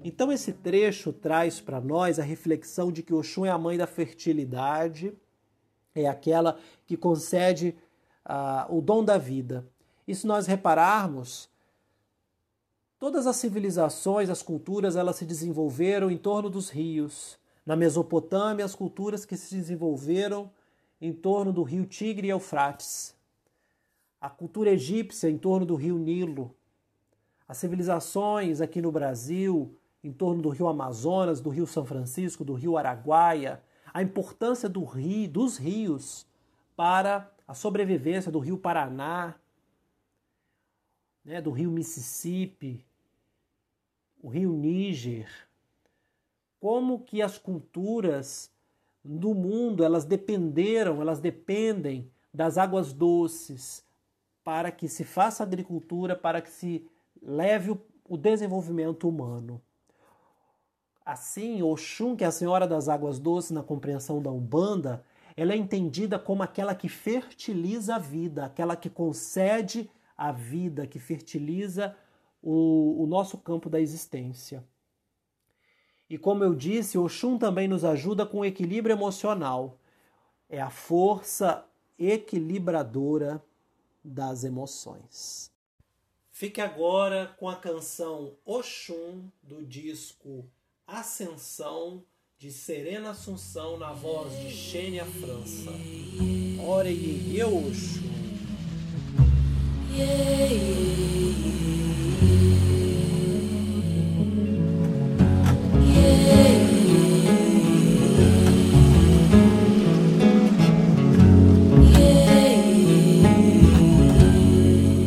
Então 0.02 0.30
esse 0.30 0.52
trecho 0.52 1.12
traz 1.12 1.60
para 1.60 1.80
nós 1.80 2.18
a 2.18 2.22
reflexão 2.22 2.92
de 2.92 3.02
que 3.02 3.14
Oxum 3.14 3.46
é 3.46 3.50
a 3.50 3.58
mãe 3.58 3.78
da 3.78 3.86
fertilidade, 3.86 5.14
é 5.94 6.06
aquela 6.06 6.58
que 6.86 6.96
concede 6.96 7.74
uh, 8.26 8.76
o 8.76 8.82
dom 8.82 9.02
da 9.02 9.16
vida. 9.16 9.66
E 10.06 10.14
se 10.14 10.26
nós 10.26 10.46
repararmos, 10.46 11.48
todas 13.04 13.26
as 13.26 13.36
civilizações, 13.36 14.30
as 14.30 14.42
culturas, 14.42 14.96
elas 14.96 15.16
se 15.16 15.26
desenvolveram 15.26 16.10
em 16.10 16.16
torno 16.16 16.48
dos 16.48 16.70
rios. 16.70 17.38
Na 17.66 17.76
Mesopotâmia, 17.76 18.64
as 18.64 18.74
culturas 18.74 19.26
que 19.26 19.36
se 19.36 19.54
desenvolveram 19.54 20.50
em 20.98 21.12
torno 21.12 21.52
do 21.52 21.62
rio 21.62 21.84
Tigre 21.84 22.28
e 22.28 22.30
Eufrates, 22.30 23.14
a 24.18 24.30
cultura 24.30 24.70
egípcia 24.70 25.28
em 25.28 25.36
torno 25.36 25.66
do 25.66 25.74
rio 25.74 25.98
Nilo, 25.98 26.56
as 27.46 27.58
civilizações 27.58 28.62
aqui 28.62 28.80
no 28.80 28.90
Brasil 28.90 29.76
em 30.02 30.10
torno 30.10 30.40
do 30.40 30.48
rio 30.48 30.66
Amazonas, 30.66 31.42
do 31.42 31.50
rio 31.50 31.66
São 31.66 31.84
Francisco, 31.84 32.42
do 32.42 32.54
rio 32.54 32.78
Araguaia, 32.78 33.62
a 33.92 34.02
importância 34.02 34.66
do 34.66 34.82
rio, 34.82 35.28
dos 35.28 35.58
rios 35.58 36.26
para 36.74 37.30
a 37.46 37.52
sobrevivência 37.52 38.32
do 38.32 38.38
rio 38.38 38.56
Paraná, 38.56 39.34
né, 41.22 41.42
do 41.42 41.50
rio 41.50 41.70
Mississippi, 41.70 42.82
o 44.24 44.28
rio 44.30 44.54
Níger, 44.54 45.28
como 46.58 47.00
que 47.00 47.20
as 47.20 47.36
culturas 47.36 48.50
do 49.04 49.34
mundo 49.34 49.84
elas 49.84 50.06
dependeram, 50.06 51.02
elas 51.02 51.20
dependem 51.20 52.10
das 52.32 52.56
águas 52.56 52.94
doces 52.94 53.84
para 54.42 54.72
que 54.72 54.88
se 54.88 55.04
faça 55.04 55.42
agricultura, 55.42 56.16
para 56.16 56.40
que 56.40 56.48
se 56.48 56.88
leve 57.20 57.72
o, 57.72 57.80
o 58.08 58.16
desenvolvimento 58.16 59.06
humano. 59.06 59.60
Assim, 61.04 61.62
Oxum, 61.62 62.16
que 62.16 62.24
é 62.24 62.26
a 62.26 62.32
Senhora 62.32 62.66
das 62.66 62.88
Águas 62.88 63.18
Doces 63.18 63.50
na 63.50 63.62
compreensão 63.62 64.22
da 64.22 64.30
Umbanda, 64.30 65.04
ela 65.36 65.52
é 65.52 65.56
entendida 65.56 66.18
como 66.18 66.42
aquela 66.42 66.74
que 66.74 66.88
fertiliza 66.88 67.96
a 67.96 67.98
vida, 67.98 68.46
aquela 68.46 68.74
que 68.74 68.88
concede 68.88 69.90
a 70.16 70.32
vida, 70.32 70.86
que 70.86 70.98
fertiliza 70.98 71.94
o, 72.44 73.02
o 73.02 73.06
nosso 73.06 73.38
campo 73.38 73.70
da 73.70 73.80
existência. 73.80 74.62
E 76.10 76.18
como 76.18 76.44
eu 76.44 76.54
disse, 76.54 76.98
Oxum 76.98 77.38
também 77.38 77.66
nos 77.66 77.84
ajuda 77.84 78.26
com 78.26 78.40
o 78.40 78.44
equilíbrio 78.44 78.92
emocional. 78.92 79.78
É 80.48 80.60
a 80.60 80.68
força 80.68 81.64
equilibradora 81.98 83.42
das 84.04 84.44
emoções. 84.44 85.50
Fique 86.30 86.60
agora 86.60 87.34
com 87.38 87.48
a 87.48 87.56
canção 87.56 88.36
Oxum 88.44 89.24
do 89.42 89.64
disco 89.64 90.44
Ascensão 90.86 92.04
de 92.36 92.52
Serena 92.52 93.10
Assunção 93.10 93.78
na 93.78 93.92
voz 93.94 94.38
de 94.38 94.50
Xênia 94.50 95.06
França. 95.06 95.70
Ore 96.60 96.92
e 96.92 97.38
eu 97.38 97.56
Oxum. 97.56 98.14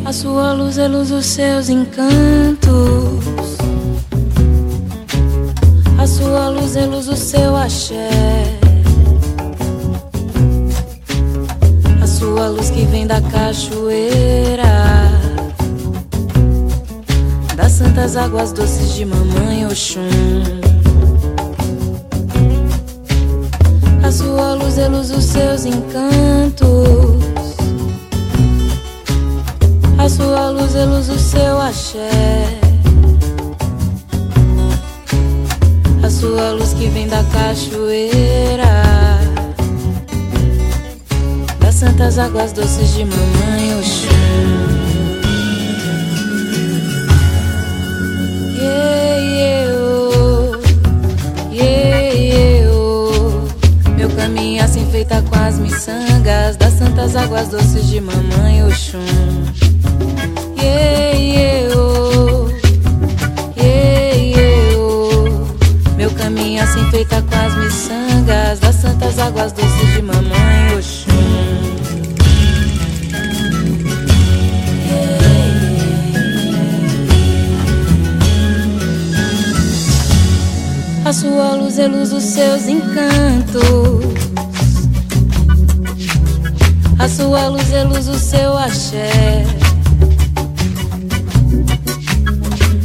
A 0.07 0.13
sua 0.13 0.53
luz 0.53 0.77
é 0.77 0.87
luz 0.87 1.09
dos 1.09 1.25
seus 1.25 1.67
encantos. 1.67 3.25
A 5.97 6.07
sua 6.07 6.47
luz 6.47 6.77
é 6.77 6.85
luz 6.85 7.07
do 7.07 7.15
seu 7.17 7.57
axé. 7.57 8.09
A 12.01 12.07
sua 12.07 12.47
luz 12.47 12.69
que 12.69 12.85
vem 12.85 13.05
da 13.05 13.19
cachoeira. 13.19 14.63
Das 17.57 17.73
santas 17.73 18.15
águas 18.15 18.53
doces 18.53 18.93
de 18.93 19.03
mamãe 19.03 19.65
Oxum. 19.65 20.76
Sua 24.17 24.53
luz 24.55 24.79
é 24.79 24.87
luz 24.87 25.09
dos 25.09 25.25
seus 25.25 25.65
encantos. 25.65 27.24
A 30.00 30.09
sua 30.09 30.50
luz 30.50 30.75
é 30.75 30.85
luz 30.85 31.07
do 31.07 31.20
seu 31.20 31.61
axé. 31.61 32.59
A 36.01 36.09
sua 36.09 36.51
luz 36.51 36.74
que 36.74 36.87
vem 36.87 37.07
da 37.07 37.24
cachoeira. 37.25 38.81
Das 41.59 41.75
santas 41.75 42.18
águas 42.18 42.53
doces 42.53 42.96
de 42.96 43.05
mamãe 43.05 43.79
Oxum. 43.79 44.77
Yeah, 48.59 49.06
caminho 54.27 54.61
assim 54.61 54.85
feita 54.92 55.22
com 55.22 55.40
as 55.40 55.57
miçangas 55.57 56.57
das 56.57 56.74
santas 56.74 57.16
águas 57.16 57.48
doces 57.48 57.87
de 57.87 58.01
mamãe 58.01 58.61
Oxum. 58.66 59.00
Yeah, 60.57 61.18
yeah, 61.18 61.77
oh. 61.77 62.50
Yeah, 63.55 64.16
yeah, 64.18 64.77
oh. 64.79 65.96
Meu 65.96 66.11
caminho 66.11 66.61
assim 66.61 66.92
feita 66.92 67.22
com 67.22 67.35
as 67.35 67.55
miçangas 67.55 68.59
das 68.59 68.75
santas 68.75 69.18
águas 69.18 69.53
doces 69.53 69.94
de 69.94 70.01
mamãe 70.01 70.47
sua 81.27 81.55
luz 81.55 81.77
é 81.77 81.87
luz 81.87 82.09
dos 82.11 82.24
seus 82.24 82.68
encantos. 82.68 83.63
A 86.98 87.09
sua 87.09 87.50
luz 87.50 87.74
é 87.74 87.83
luz 87.83 88.05
seu 88.05 88.57
axé. 88.57 89.46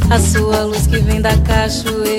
A 0.09 0.19
sua 0.19 0.63
luz 0.63 0.87
que 0.87 0.97
vem 0.99 1.21
da 1.21 1.35
cachoeira. 1.37 2.11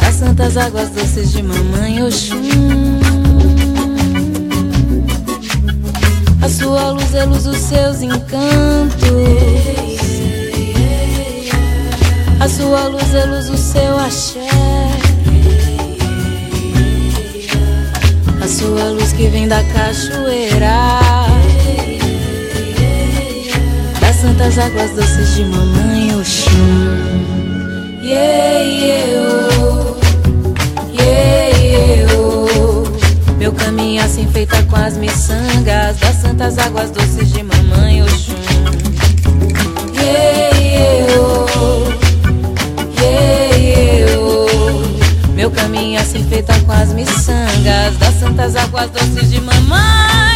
Das 0.00 0.14
santas 0.14 0.56
águas 0.58 0.90
doces 0.90 1.32
de 1.32 1.42
mamãe 1.42 2.02
Oxum. 2.02 2.36
A 6.42 6.48
sua 6.48 6.90
luz 6.90 7.14
é 7.14 7.24
luz 7.24 7.44
dos 7.44 7.56
seus 7.56 8.02
encantos. 8.02 9.87
A 12.48 12.50
sua 12.50 12.88
luz 12.88 13.14
é 13.14 13.26
luz 13.26 13.48
do 13.48 13.58
seu 13.58 13.98
axé. 13.98 14.48
A 18.42 18.48
sua 18.48 18.84
luz 18.84 19.12
que 19.12 19.28
vem 19.28 19.46
da 19.46 19.62
cachoeira. 19.64 20.98
Das 24.00 24.16
santas 24.16 24.58
águas 24.58 24.90
doces 24.92 25.34
de 25.34 25.44
mamãe 25.44 26.16
Oxum. 26.18 27.20
Yeah, 28.02 28.62
yeah. 28.62 29.18
Yeah. 30.94 32.12
Meu 33.36 33.52
caminho 33.52 34.02
assim 34.02 34.26
feita 34.26 34.62
com 34.62 34.76
as 34.76 34.96
miçangas 34.96 35.98
das 35.98 36.16
santas 36.16 36.56
águas 36.56 36.90
doces 36.92 37.30
de 37.30 37.42
mamãe 37.42 37.57
Meu 45.68 45.74
caminho 45.74 46.00
assim 46.00 46.24
feita 46.24 46.58
com 46.60 46.72
as 46.72 46.94
miçangas 46.94 47.96
das 47.98 48.14
santas 48.14 48.56
águas 48.56 48.90
doces 48.90 49.30
de 49.30 49.38
mamãe 49.38 50.27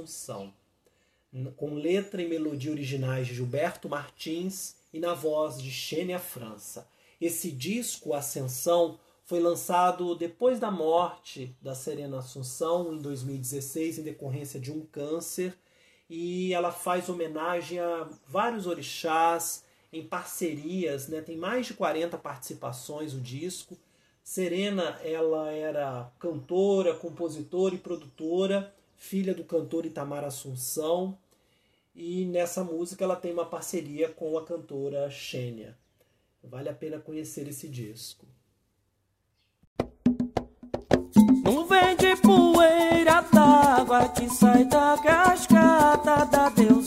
Assunção, 0.00 0.52
com 1.56 1.74
letra 1.74 2.22
e 2.22 2.28
melodia 2.28 2.70
originais 2.70 3.26
de 3.26 3.34
Gilberto 3.34 3.88
Martins 3.88 4.76
e 4.92 4.98
na 4.98 5.14
voz 5.14 5.60
de 5.60 5.70
Xênia 5.70 6.18
França. 6.18 6.88
Esse 7.20 7.50
disco, 7.50 8.14
Ascensão, 8.14 8.98
foi 9.24 9.40
lançado 9.40 10.14
depois 10.14 10.58
da 10.58 10.70
morte 10.70 11.54
da 11.60 11.74
Serena 11.74 12.18
Assunção, 12.18 12.94
em 12.94 12.98
2016, 12.98 13.98
em 13.98 14.02
decorrência 14.02 14.58
de 14.58 14.72
um 14.72 14.84
câncer, 14.86 15.54
e 16.08 16.52
ela 16.52 16.72
faz 16.72 17.08
homenagem 17.08 17.78
a 17.78 18.08
vários 18.26 18.66
orixás 18.66 19.62
em 19.92 20.02
parcerias, 20.02 21.08
né? 21.08 21.20
tem 21.20 21.36
mais 21.36 21.66
de 21.66 21.74
40 21.74 22.16
participações 22.18 23.12
o 23.12 23.20
disco. 23.20 23.76
Serena, 24.22 24.98
ela 25.04 25.52
era 25.52 26.10
cantora, 26.18 26.94
compositora 26.94 27.74
e 27.74 27.78
produtora, 27.78 28.74
filha 29.00 29.34
do 29.34 29.42
cantor 29.42 29.86
Itamar 29.86 30.22
Assunção, 30.24 31.18
e 31.94 32.26
nessa 32.26 32.62
música 32.62 33.02
ela 33.02 33.16
tem 33.16 33.32
uma 33.32 33.46
parceria 33.46 34.10
com 34.10 34.36
a 34.36 34.44
cantora 34.44 35.10
Xênia. 35.10 35.76
Vale 36.44 36.68
a 36.68 36.74
pena 36.74 37.00
conhecer 37.00 37.48
esse 37.48 37.66
disco. 37.66 38.26
Nuvem 41.42 41.96
de 41.96 42.14
poeira 42.20 43.22
d'água 43.22 44.08
que 44.10 44.28
sai 44.28 44.66
da 44.66 44.96
cascata 45.02 46.26
da 46.26 46.50
deusa 46.50 46.79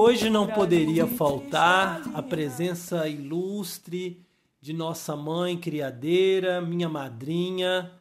hoje 0.00 0.30
não 0.30 0.46
poderia 0.46 1.06
faltar 1.06 2.00
a 2.14 2.22
presença 2.22 3.06
ilustre 3.06 4.24
de 4.58 4.72
nossa 4.72 5.14
mãe 5.14 5.58
criadeira, 5.58 6.58
minha 6.58 6.88
madrinha, 6.88 7.92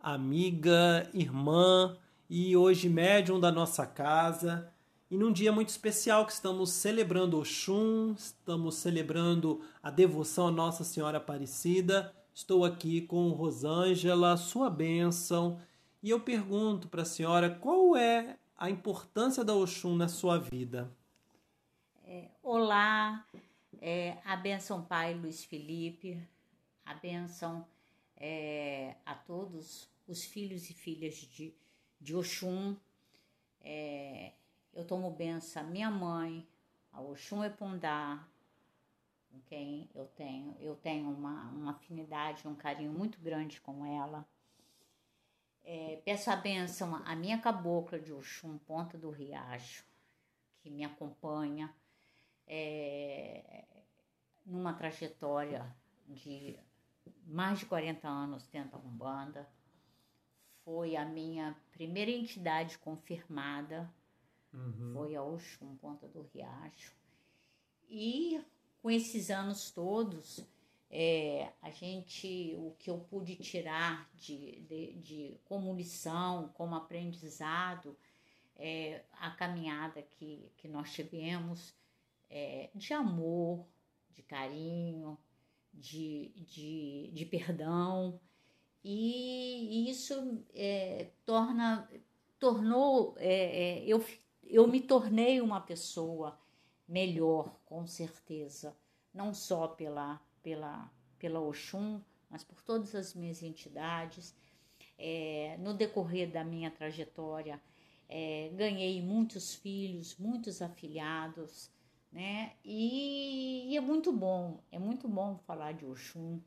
amiga, 0.00 1.06
irmã 1.12 1.94
e 2.28 2.56
hoje 2.56 2.88
médium 2.88 3.38
da 3.38 3.52
nossa 3.52 3.84
casa. 3.84 4.72
E 5.10 5.16
num 5.18 5.30
dia 5.30 5.52
muito 5.52 5.68
especial 5.68 6.24
que 6.24 6.32
estamos 6.32 6.70
celebrando 6.70 7.38
Oxum, 7.38 8.14
estamos 8.16 8.76
celebrando 8.76 9.60
a 9.82 9.90
devoção 9.90 10.48
a 10.48 10.50
Nossa 10.50 10.84
Senhora 10.84 11.18
Aparecida. 11.18 12.14
Estou 12.32 12.64
aqui 12.64 13.02
com 13.02 13.28
Rosângela, 13.28 14.38
sua 14.38 14.70
bênção, 14.70 15.58
e 16.02 16.08
eu 16.08 16.18
pergunto 16.18 16.88
para 16.88 17.02
a 17.02 17.04
senhora 17.04 17.50
qual 17.50 17.94
é 17.94 18.38
a 18.56 18.70
importância 18.70 19.44
da 19.44 19.54
Oxum 19.54 19.94
na 19.94 20.08
sua 20.08 20.38
vida. 20.38 20.90
Olá, 22.44 23.24
é, 23.80 24.18
a 24.24 24.34
benção 24.34 24.84
Pai 24.84 25.14
Luiz 25.14 25.44
Felipe, 25.44 26.20
a 26.84 26.92
benção 26.92 27.64
é, 28.16 28.96
a 29.06 29.14
todos 29.14 29.88
os 30.08 30.24
filhos 30.24 30.68
e 30.68 30.74
filhas 30.74 31.14
de, 31.14 31.54
de 32.00 32.16
Oxum. 32.16 32.76
É, 33.60 34.32
eu 34.74 34.84
tomo 34.84 35.08
benção 35.12 35.62
à 35.62 35.64
minha 35.64 35.88
mãe, 35.88 36.44
a 36.92 37.00
Oxum 37.00 37.44
Epundá, 37.44 38.26
com 39.30 39.40
quem 39.42 39.88
eu 39.94 40.06
tenho, 40.06 40.56
eu 40.58 40.74
tenho 40.74 41.08
uma, 41.10 41.48
uma 41.50 41.70
afinidade, 41.70 42.48
um 42.48 42.56
carinho 42.56 42.90
muito 42.90 43.20
grande 43.20 43.60
com 43.60 43.86
ela. 43.86 44.26
É, 45.62 46.02
peço 46.04 46.28
a 46.28 46.34
benção 46.34 46.96
à 47.06 47.14
minha 47.14 47.40
cabocla 47.40 48.00
de 48.00 48.12
Oxum, 48.12 48.58
Ponta 48.58 48.98
do 48.98 49.10
Riacho, 49.10 49.84
que 50.58 50.68
me 50.68 50.82
acompanha 50.82 51.72
é, 52.46 53.64
numa 54.44 54.72
trajetória 54.74 55.64
de 56.08 56.58
mais 57.26 57.60
de 57.60 57.66
40 57.66 58.08
anos 58.08 58.46
dentro 58.48 58.78
da 58.78 58.78
Umbanda. 58.78 59.48
Foi 60.64 60.94
a 60.96 61.04
minha 61.04 61.56
primeira 61.72 62.10
entidade 62.10 62.78
confirmada, 62.78 63.92
foi 64.92 65.16
a 65.16 65.22
Oxum 65.22 65.76
Ponta 65.76 66.06
do 66.06 66.22
Riacho. 66.32 66.94
E 67.88 68.40
com 68.80 68.90
esses 68.90 69.30
anos 69.30 69.70
todos, 69.70 70.44
é, 70.88 71.52
a 71.62 71.70
gente, 71.70 72.54
o 72.58 72.76
que 72.78 72.90
eu 72.90 72.98
pude 72.98 73.36
tirar 73.36 74.08
de, 74.14 74.60
de, 74.60 74.92
de 74.94 75.40
como 75.44 75.74
lição, 75.74 76.50
como 76.54 76.74
aprendizado, 76.74 77.96
é, 78.56 79.02
a 79.18 79.30
caminhada 79.30 80.02
que, 80.02 80.52
que 80.58 80.68
nós 80.68 80.92
tivemos 80.92 81.74
é, 82.32 82.70
de 82.74 82.94
amor, 82.94 83.66
de 84.10 84.22
carinho, 84.22 85.18
de, 85.72 86.32
de, 86.34 87.10
de 87.12 87.26
perdão. 87.26 88.18
E 88.82 89.88
isso 89.90 90.42
é, 90.54 91.10
torna, 91.26 91.88
tornou, 92.38 93.14
é, 93.18 93.80
é, 93.80 93.84
eu, 93.84 94.04
eu 94.44 94.66
me 94.66 94.80
tornei 94.80 95.40
uma 95.42 95.60
pessoa 95.60 96.38
melhor, 96.88 97.60
com 97.66 97.86
certeza, 97.86 98.74
não 99.12 99.34
só 99.34 99.68
pela, 99.68 100.20
pela, 100.42 100.90
pela 101.18 101.40
Oxum, 101.40 102.00
mas 102.30 102.42
por 102.42 102.62
todas 102.62 102.94
as 102.94 103.14
minhas 103.14 103.42
entidades. 103.42 104.34
É, 104.98 105.56
no 105.58 105.74
decorrer 105.74 106.30
da 106.30 106.44
minha 106.44 106.70
trajetória, 106.70 107.60
é, 108.08 108.50
ganhei 108.54 109.02
muitos 109.02 109.54
filhos, 109.54 110.16
muitos 110.16 110.62
afilhados, 110.62 111.70
né? 112.12 112.52
E, 112.62 113.72
e 113.72 113.76
é 113.76 113.80
muito 113.80 114.12
bom, 114.12 114.62
é 114.70 114.78
muito 114.78 115.08
bom 115.08 115.38
falar 115.46 115.72
de 115.72 115.86
Oxum. 115.86 116.40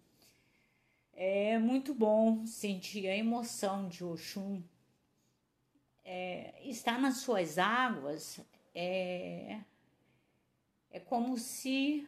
É 1.11 1.57
muito 1.57 1.93
bom 1.93 2.45
sentir 2.45 3.07
a 3.07 3.15
emoção 3.15 3.87
de 3.87 4.03
Oxum. 4.03 4.63
É, 6.03 6.61
estar 6.69 6.99
nas 6.99 7.17
suas 7.17 7.57
águas 7.57 8.39
é, 8.75 9.59
é 10.91 10.99
como 10.99 11.35
se 11.37 12.07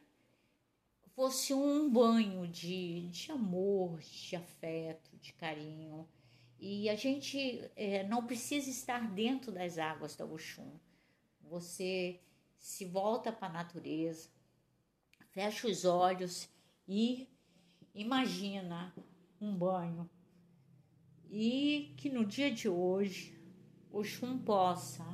fosse 1.16 1.52
um 1.52 1.90
banho 1.90 2.48
de, 2.48 3.08
de 3.10 3.32
amor, 3.32 4.00
de 4.00 4.36
afeto, 4.36 5.18
de 5.18 5.34
carinho. 5.34 6.08
E 6.60 6.88
a 6.90 6.96
gente 6.96 7.64
é, 7.76 8.04
não 8.04 8.26
precisa 8.26 8.70
estar 8.70 9.12
dentro 9.12 9.52
das 9.52 9.80
águas 9.80 10.16
da 10.16 10.26
Oxum. 10.26 10.80
Você 11.42 12.20
se 12.58 12.86
volta 12.86 13.32
para 13.32 13.48
a 13.48 13.54
natureza, 13.54 14.30
fecha 15.32 15.68
os 15.68 15.86
olhos 15.86 16.50
e 16.88 17.30
imagina 17.94 18.94
um 19.40 19.56
banho. 19.56 20.10
E 21.30 21.94
que 21.98 22.10
no 22.10 22.26
dia 22.26 22.52
de 22.52 22.70
hoje 22.70 23.38
Oxum 23.92 24.38
possa 24.38 25.06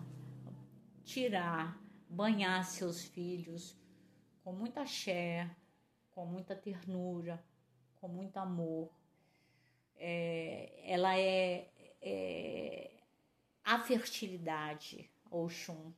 tirar, 1.03 1.82
banhar 2.10 2.63
seus 2.65 3.03
filhos 3.03 3.75
com 4.43 4.53
muita 4.53 4.82
axé, 4.82 5.49
com 6.12 6.25
muita 6.25 6.56
ternura, 6.56 7.43
com 7.95 8.08
muito 8.08 8.38
amor. 8.38 8.89
É, 9.95 10.82
ela 10.86 11.17
é, 11.17 11.69
é 12.01 12.91
a 13.63 13.79
fertilidade, 13.79 15.10
Oxum. 15.32 15.93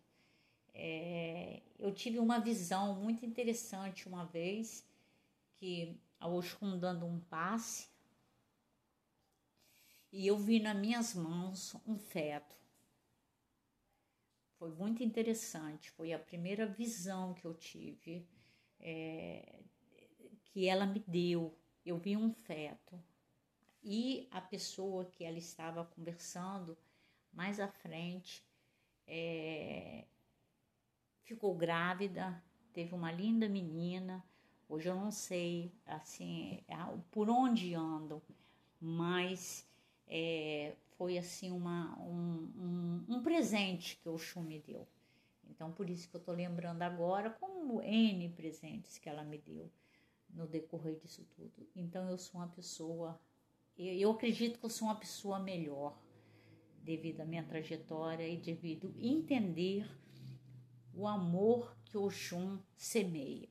É, 0.77 1.61
eu 1.79 1.93
tive 1.93 2.19
uma 2.19 2.37
visão 2.37 2.95
muito 2.95 3.25
interessante 3.25 4.07
uma 4.09 4.25
vez 4.25 4.85
que 5.55 5.97
a 6.19 6.27
Oxum 6.27 6.77
dando 6.77 7.05
um 7.05 7.19
passe 7.21 7.87
e 10.11 10.27
eu 10.27 10.37
vi 10.37 10.59
nas 10.59 10.75
minhas 10.75 11.15
mãos 11.15 11.75
um 11.87 11.97
feto. 11.97 12.55
Foi 14.59 14.69
muito 14.71 15.01
interessante, 15.01 15.89
foi 15.91 16.11
a 16.11 16.19
primeira 16.19 16.65
visão 16.65 17.33
que 17.33 17.45
eu 17.45 17.53
tive 17.53 18.27
é, 18.79 19.61
que 20.45 20.67
ela 20.67 20.85
me 20.85 20.99
deu. 21.07 21.57
Eu 21.85 21.97
vi 21.97 22.17
um 22.17 22.33
feto 22.33 23.01
e 23.81 24.27
a 24.29 24.41
pessoa 24.41 25.05
que 25.05 25.23
ela 25.23 25.37
estava 25.37 25.85
conversando 25.85 26.77
mais 27.31 27.59
à 27.61 27.67
frente 27.67 28.43
é, 29.07 30.05
ficou 31.25 31.53
grávida, 31.55 32.41
teve 32.71 32.93
uma 32.93 33.11
linda 33.11 33.49
menina. 33.49 34.23
Hoje 34.69 34.87
eu 34.87 34.95
não 34.95 35.11
sei 35.11 35.71
assim 35.85 36.63
por 37.11 37.29
onde 37.29 37.73
andam, 37.73 38.21
mas 38.79 39.67
é, 40.07 40.75
foi 40.97 41.17
assim 41.17 41.51
uma, 41.51 41.97
um, 41.99 43.03
um, 43.09 43.15
um 43.15 43.23
presente 43.23 43.97
que 43.97 44.07
o 44.07 44.17
Xum 44.17 44.41
me 44.41 44.59
deu. 44.59 44.87
Então 45.49 45.71
por 45.71 45.89
isso 45.89 46.09
que 46.09 46.15
eu 46.15 46.19
estou 46.19 46.33
lembrando 46.33 46.81
agora 46.81 47.29
como 47.29 47.81
N 47.81 48.29
presentes 48.29 48.97
que 48.97 49.09
ela 49.09 49.23
me 49.23 49.37
deu 49.37 49.69
no 50.29 50.47
decorrer 50.47 50.95
disso 50.99 51.25
tudo. 51.35 51.67
Então 51.75 52.09
eu 52.09 52.17
sou 52.17 52.41
uma 52.41 52.47
pessoa, 52.47 53.19
eu, 53.77 53.93
eu 53.93 54.11
acredito 54.11 54.59
que 54.59 54.65
eu 54.65 54.69
sou 54.69 54.87
uma 54.87 54.95
pessoa 54.95 55.39
melhor 55.39 55.97
devido 56.83 57.21
à 57.21 57.25
minha 57.25 57.43
trajetória 57.43 58.27
e 58.27 58.37
devido 58.37 58.93
entender 58.99 59.87
o 60.95 61.07
amor 61.07 61.75
que 61.83 61.97
Oxum 61.97 62.57
semeia, 62.77 63.49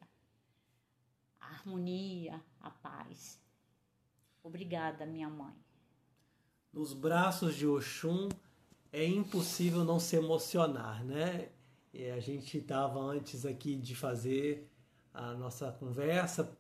a 1.38 1.46
harmonia, 1.46 2.42
a 2.59 2.70
paz. 2.70 3.38
Obrigada, 4.42 5.04
minha 5.04 5.28
mãe. 5.28 5.54
Nos 6.72 6.94
braços 6.94 7.54
de 7.54 7.66
Oxum 7.66 8.28
é 8.90 9.04
impossível 9.04 9.85
não 9.85 10.00
se 10.00 10.16
emocionar, 10.16 11.04
né? 11.04 11.50
E 11.92 12.11
a 12.11 12.18
gente 12.18 12.59
estava 12.59 12.98
antes 12.98 13.44
aqui 13.44 13.76
de 13.76 13.94
fazer 13.94 14.68
a 15.12 15.35
nossa 15.35 15.70
conversa 15.70 16.57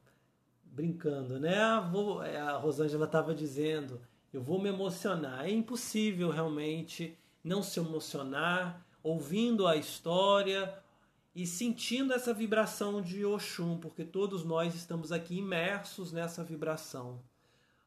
brincando, 0.62 1.40
né? 1.40 1.58
Ah, 1.58 1.90
é, 2.26 2.36
A 2.36 2.56
Rosângela 2.58 3.06
estava 3.06 3.34
dizendo, 3.34 4.00
eu 4.32 4.42
vou 4.42 4.60
me 4.60 4.68
emocionar. 4.68 5.46
É 5.46 5.50
impossível 5.50 6.30
realmente 6.30 7.18
não 7.42 7.62
se 7.62 7.80
emocionar 7.80 8.83
ouvindo 9.04 9.66
a 9.68 9.76
história 9.76 10.74
e 11.34 11.46
sentindo 11.46 12.14
essa 12.14 12.32
vibração 12.32 13.02
de 13.02 13.22
Oxum, 13.24 13.76
porque 13.76 14.02
todos 14.02 14.44
nós 14.44 14.74
estamos 14.74 15.12
aqui 15.12 15.36
imersos 15.36 16.10
nessa 16.10 16.42
vibração. 16.42 17.20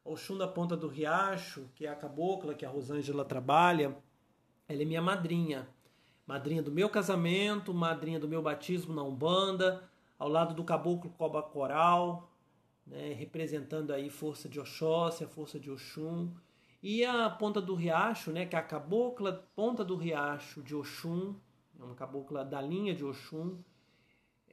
Oxum 0.05 0.37
da 0.37 0.47
Ponta 0.47 0.77
do 0.77 0.87
Riacho, 0.87 1.67
que 1.73 1.87
é 1.87 1.89
a 1.89 1.95
cabocla 1.95 2.53
que 2.53 2.65
a 2.65 2.69
Rosângela 2.69 3.25
trabalha, 3.25 3.97
ela 4.69 4.81
é 4.83 4.85
minha 4.85 5.01
madrinha. 5.01 5.67
Madrinha 6.27 6.61
do 6.61 6.71
meu 6.71 6.89
casamento, 6.89 7.73
madrinha 7.73 8.19
do 8.19 8.27
meu 8.27 8.41
batismo 8.41 8.93
na 8.93 9.01
Umbanda, 9.01 9.89
ao 10.19 10.29
lado 10.29 10.53
do 10.53 10.63
caboclo 10.63 11.09
Coba 11.11 11.41
Coral, 11.41 12.29
né, 12.85 13.13
representando 13.13 13.91
aí 13.91 14.09
força 14.09 14.47
de 14.47 14.59
Oxóssi, 14.59 15.23
a 15.23 15.27
força 15.27 15.59
de 15.59 15.71
Oxum. 15.71 16.29
E 16.81 17.03
a 17.03 17.29
Ponta 17.29 17.59
do 17.59 17.73
Riacho, 17.73 18.31
né, 18.31 18.45
que 18.45 18.55
é 18.55 18.59
a 18.59 18.63
cabocla 18.63 19.47
Ponta 19.55 19.83
do 19.83 19.95
Riacho 19.95 20.61
de 20.61 20.75
Oxum, 20.75 21.35
é 21.79 21.83
uma 21.83 21.95
cabocla 21.95 22.45
da 22.45 22.61
linha 22.61 22.93
de 22.93 23.03
Oxum, 23.03 23.57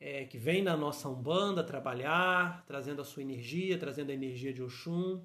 é, 0.00 0.24
que 0.24 0.38
vem 0.38 0.62
na 0.62 0.76
nossa 0.76 1.08
Umbanda 1.08 1.62
trabalhar, 1.62 2.64
trazendo 2.66 3.00
a 3.02 3.04
sua 3.04 3.22
energia, 3.22 3.78
trazendo 3.78 4.10
a 4.10 4.14
energia 4.14 4.52
de 4.52 4.62
Oxum. 4.62 5.22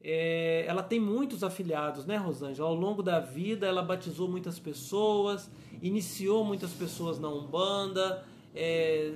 É, 0.00 0.64
ela 0.66 0.82
tem 0.82 0.98
muitos 0.98 1.44
afiliados, 1.44 2.04
né, 2.06 2.16
Rosângela? 2.16 2.68
Ao 2.68 2.74
longo 2.74 3.02
da 3.02 3.20
vida, 3.20 3.66
ela 3.66 3.82
batizou 3.82 4.28
muitas 4.28 4.58
pessoas, 4.58 5.50
iniciou 5.80 6.44
muitas 6.44 6.72
pessoas 6.72 7.18
na 7.18 7.28
Umbanda, 7.28 8.24
é, 8.54 9.14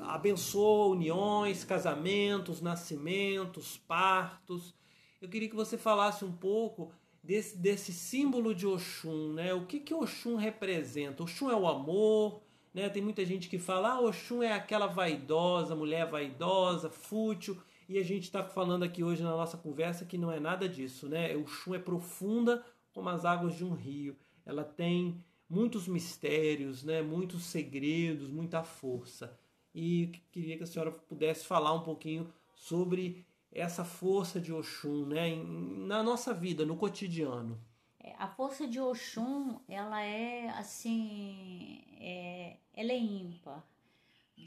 abençoou 0.00 0.92
uniões, 0.92 1.64
casamentos, 1.64 2.60
nascimentos, 2.60 3.78
partos. 3.78 4.74
Eu 5.20 5.28
queria 5.28 5.48
que 5.48 5.56
você 5.56 5.78
falasse 5.78 6.24
um 6.24 6.32
pouco 6.32 6.92
desse, 7.22 7.56
desse 7.56 7.92
símbolo 7.92 8.54
de 8.54 8.66
Oxum, 8.66 9.32
né? 9.32 9.54
O 9.54 9.66
que 9.66 9.80
que 9.80 9.94
Oxum 9.94 10.36
representa? 10.36 11.22
Oxum 11.22 11.50
é 11.50 11.56
o 11.56 11.66
amor, 11.66 12.42
né? 12.72 12.88
Tem 12.88 13.02
muita 13.02 13.24
gente 13.24 13.48
que 13.48 13.58
fala, 13.58 13.92
ah, 13.92 14.00
Oxum 14.00 14.42
é 14.42 14.52
aquela 14.52 14.86
vaidosa, 14.86 15.74
mulher 15.74 16.06
vaidosa, 16.08 16.90
fútil, 16.90 17.60
e 17.88 17.98
a 17.98 18.04
gente 18.04 18.24
está 18.24 18.42
falando 18.42 18.82
aqui 18.82 19.02
hoje 19.02 19.22
na 19.22 19.30
nossa 19.30 19.56
conversa 19.56 20.04
que 20.04 20.18
não 20.18 20.30
é 20.30 20.38
nada 20.38 20.68
disso, 20.68 21.08
né? 21.08 21.34
Oxum 21.36 21.74
é 21.74 21.78
profunda 21.78 22.64
como 22.92 23.08
as 23.08 23.24
águas 23.24 23.56
de 23.56 23.64
um 23.64 23.72
rio. 23.72 24.16
Ela 24.44 24.64
tem 24.64 25.24
muitos 25.48 25.88
mistérios, 25.88 26.84
né? 26.84 27.00
Muitos 27.00 27.44
segredos, 27.44 28.28
muita 28.28 28.62
força. 28.62 29.38
E 29.74 30.12
queria 30.30 30.56
que 30.56 30.62
a 30.62 30.66
senhora 30.66 30.90
pudesse 30.90 31.46
falar 31.46 31.72
um 31.72 31.82
pouquinho 31.82 32.32
sobre 32.54 33.24
essa 33.60 33.84
força 33.84 34.40
de 34.40 34.52
Oxum, 34.52 35.06
né? 35.06 35.34
Na 35.34 36.02
nossa 36.02 36.34
vida, 36.34 36.64
no 36.66 36.76
cotidiano. 36.76 37.58
É, 37.98 38.14
A 38.18 38.28
força 38.28 38.66
de 38.68 38.78
Oxum, 38.78 39.58
ela 39.68 40.02
é 40.02 40.48
assim, 40.50 41.82
é, 41.98 42.58
ela 42.74 42.92
é 42.92 42.98
ímpar. 42.98 43.66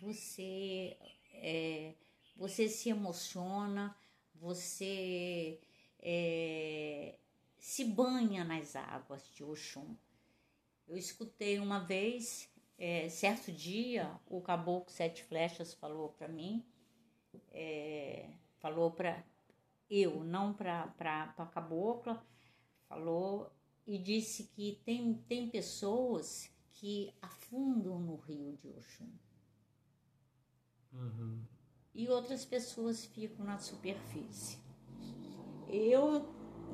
Você, 0.02 0.96
é, 1.34 1.96
você 2.38 2.70
se 2.70 2.90
emociona, 2.90 3.96
você 4.36 5.60
é, 6.00 7.16
se 7.58 7.84
banha 7.84 8.44
nas 8.44 8.76
águas 8.76 9.28
de 9.34 9.44
Oxum. 9.44 9.96
Eu 10.88 10.98
escutei 10.98 11.60
uma 11.60 11.80
vez, 11.80 12.48
é, 12.78 13.10
certo 13.10 13.52
dia, 13.52 14.12
o 14.28 14.40
caboclo 14.42 14.92
Sete 14.92 15.24
Flechas 15.24 15.74
falou 15.74 16.10
para 16.10 16.28
mim, 16.28 16.64
é, 17.52 18.30
falou 18.60 18.92
para 18.92 19.24
eu, 19.90 20.24
não 20.24 20.54
para 20.54 20.94
a 21.38 21.46
cabocla, 21.48 22.24
falou 22.88 23.52
e 23.88 23.98
disse 23.98 24.44
que 24.44 24.80
tem, 24.86 25.16
tem 25.28 25.50
pessoas 25.50 26.54
que 26.74 27.14
afundam 27.22 28.00
no 28.00 28.16
rio 28.16 28.56
de 28.58 28.70
Oxum 28.70 29.12
e 31.94 32.08
outras 32.08 32.46
pessoas 32.46 33.06
ficam 33.06 33.46
na 33.46 33.60
superfície. 33.60 34.60
Eu, 35.68 36.34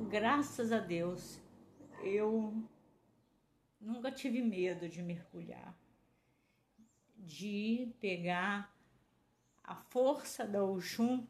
graças 0.09 0.71
a 0.71 0.79
Deus, 0.79 1.39
eu 2.03 2.53
nunca 3.79 4.11
tive 4.11 4.41
medo 4.41 4.87
de 4.87 5.01
mergulhar, 5.01 5.77
de 7.17 7.93
pegar 7.99 8.73
a 9.63 9.75
força 9.75 10.45
da 10.45 10.63
Oxum 10.63 11.25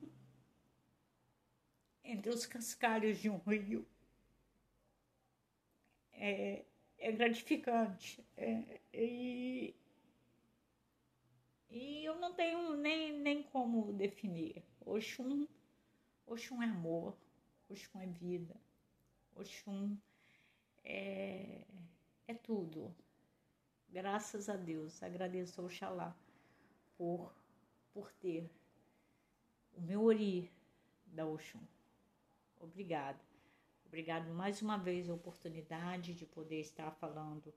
entre 2.06 2.30
os 2.30 2.46
cascalhos 2.46 3.20
de 3.20 3.30
um 3.30 3.38
rio. 3.38 3.86
É, 6.14 6.64
é 6.98 7.12
gratificante. 7.12 8.24
É, 8.38 8.80
e, 8.94 9.76
e 11.70 12.06
eu 12.06 12.16
não 12.20 12.34
tenho 12.34 12.76
nem, 12.78 13.20
nem 13.20 13.44
como 13.44 13.92
definir. 13.94 14.64
Oxum, 14.86 15.48
Oxum 16.28 16.62
é 16.62 16.66
amor, 16.66 17.18
Oxum 17.70 18.00
é 18.00 18.08
vida, 18.08 18.56
Oxum 19.36 19.98
é, 20.84 21.66
é 22.28 22.34
tudo. 22.34 22.96
Graças 23.90 24.50
a 24.50 24.56
Deus, 24.56 25.02
agradeço 25.02 25.60
ao 25.60 25.68
Oxalá 25.68 26.16
por, 26.98 27.34
por 27.94 28.12
ter 28.14 28.50
o 29.74 29.82
meu 29.82 30.04
ori 30.04 30.52
da 31.08 31.26
Oxum. 31.26 31.62
Obrigada. 32.60 33.20
Obrigado 33.86 34.34
mais 34.34 34.62
uma 34.62 34.78
vez 34.78 35.10
a 35.10 35.14
oportunidade 35.14 36.14
de 36.14 36.26
poder 36.26 36.60
estar 36.60 36.92
falando 36.92 37.54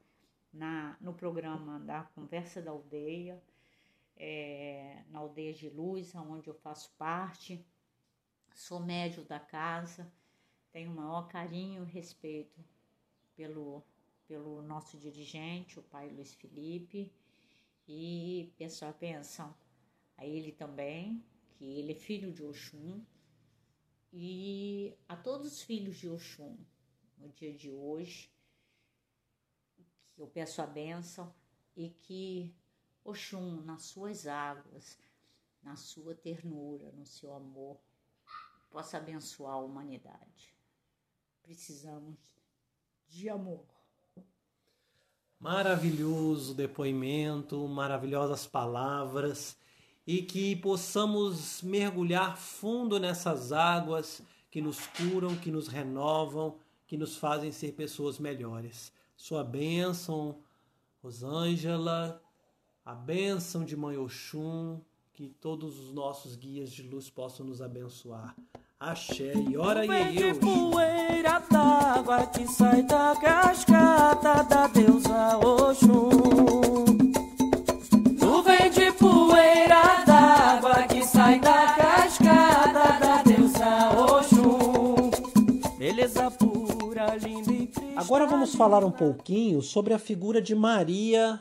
na, 0.53 0.97
no 1.01 1.13
programa 1.13 1.81
da 1.81 2.03
Conversa 2.03 2.61
da 2.61 2.71
Aldeia, 2.71 3.43
é, 4.17 5.03
na 5.11 5.21
Aldeia 5.21 5.53
de 5.53 5.69
Luz, 5.69 6.15
onde 6.15 6.49
eu 6.49 6.55
faço 6.55 6.93
parte. 6.97 7.65
Sou 8.55 8.81
médio 8.81 9.25
da 9.25 9.39
casa, 9.39 10.13
tenho 10.73 10.91
o 10.91 10.95
maior 10.95 11.29
carinho 11.29 11.85
e 11.85 11.91
respeito 11.91 12.65
pelo, 13.37 13.85
pelo 14.27 14.63
nosso 14.63 14.99
dirigente, 14.99 15.79
o 15.79 15.83
pai 15.83 16.09
Luiz 16.09 16.35
Felipe, 16.35 17.13
e 17.87 18.53
a 18.83 18.93
bênção 18.93 19.55
a 20.17 20.27
ele 20.27 20.53
também, 20.53 21.25
que 21.51 21.65
ele 21.65 21.93
é 21.93 21.95
filho 21.95 22.33
de 22.33 22.45
Oxum, 22.45 23.05
e 24.13 24.97
a 25.09 25.17
todos 25.17 25.47
os 25.47 25.63
filhos 25.63 25.97
de 25.97 26.09
Oxum, 26.09 26.57
no 27.19 27.29
dia 27.31 27.53
de 27.53 27.71
hoje, 27.71 28.31
eu 30.17 30.27
peço 30.27 30.63
a 30.63 30.67
bênção 30.67 31.33
e 31.77 31.91
que 31.91 32.55
Oxum, 33.05 33.63
nas 33.63 33.83
suas 33.85 34.27
águas, 34.27 34.99
na 35.63 35.77
sua 35.77 36.15
ternura, 36.15 36.91
no 36.93 37.07
seu 37.07 37.35
amor, 37.35 37.79
possa 38.71 38.99
abençoar 38.99 39.55
a 39.55 39.59
humanidade. 39.59 40.55
Precisamos 41.43 42.19
de 43.09 43.29
amor. 43.29 43.65
Maravilhoso 45.39 46.55
depoimento, 46.55 47.67
maravilhosas 47.69 48.47
palavras 48.47 49.57
e 50.09 50.23
que 50.23 50.57
possamos 50.57 51.61
mergulhar 51.61 52.39
fundo 52.39 52.99
nessas 52.99 53.53
águas 53.53 54.23
que 54.51 54.59
nos 54.59 54.87
curam, 54.87 55.37
que 55.37 55.51
nos 55.51 55.69
renovam, 55.69 56.55
que 56.87 56.97
nos 56.97 57.19
fazem 57.19 57.53
ser 57.53 57.73
pessoas 57.73 58.19
melhores. 58.19 58.91
Sua 59.15 59.45
bênção, 59.45 60.37
Rosângela, 61.03 62.23
a 62.87 62.95
bênção 62.95 63.67
de 63.67 63.77
Mãe 63.77 63.99
Oxum, 63.99 64.81
que 65.13 65.29
todos 65.29 65.79
os 65.79 65.93
nossos 65.93 66.37
guias 66.37 66.73
de 66.73 66.85
luz 66.85 67.11
possam 67.11 67.45
nos 67.45 67.61
abençoar. 67.61 68.35
Axé 68.81 69.35
e 69.35 69.59
ora 69.59 69.85
e 69.85 70.23
eu. 70.23 70.35
poeira 70.37 71.39
d'água 71.51 72.27
que 72.29 72.47
sai 72.47 72.83
da 72.83 73.15
cascata 73.15 74.43
da 74.43 74.69
deusa 74.69 75.37
Oxum. 75.37 77.08
Sai 81.29 81.41
da 81.41 81.77
cascata 81.77 82.99
da 82.99 83.23
deusa 83.23 83.91
Oxum. 84.15 85.11
Beleza 85.77 86.31
pura, 86.31 87.17
linda 87.17 87.53
e. 87.53 87.71
Agora 87.95 88.27
vamos 88.27 88.55
falar 88.55 88.83
um 88.83 88.91
pouquinho 88.91 89.61
sobre 89.61 89.93
a 89.93 89.99
figura 89.99 90.41
de 90.41 90.55
Maria, 90.55 91.39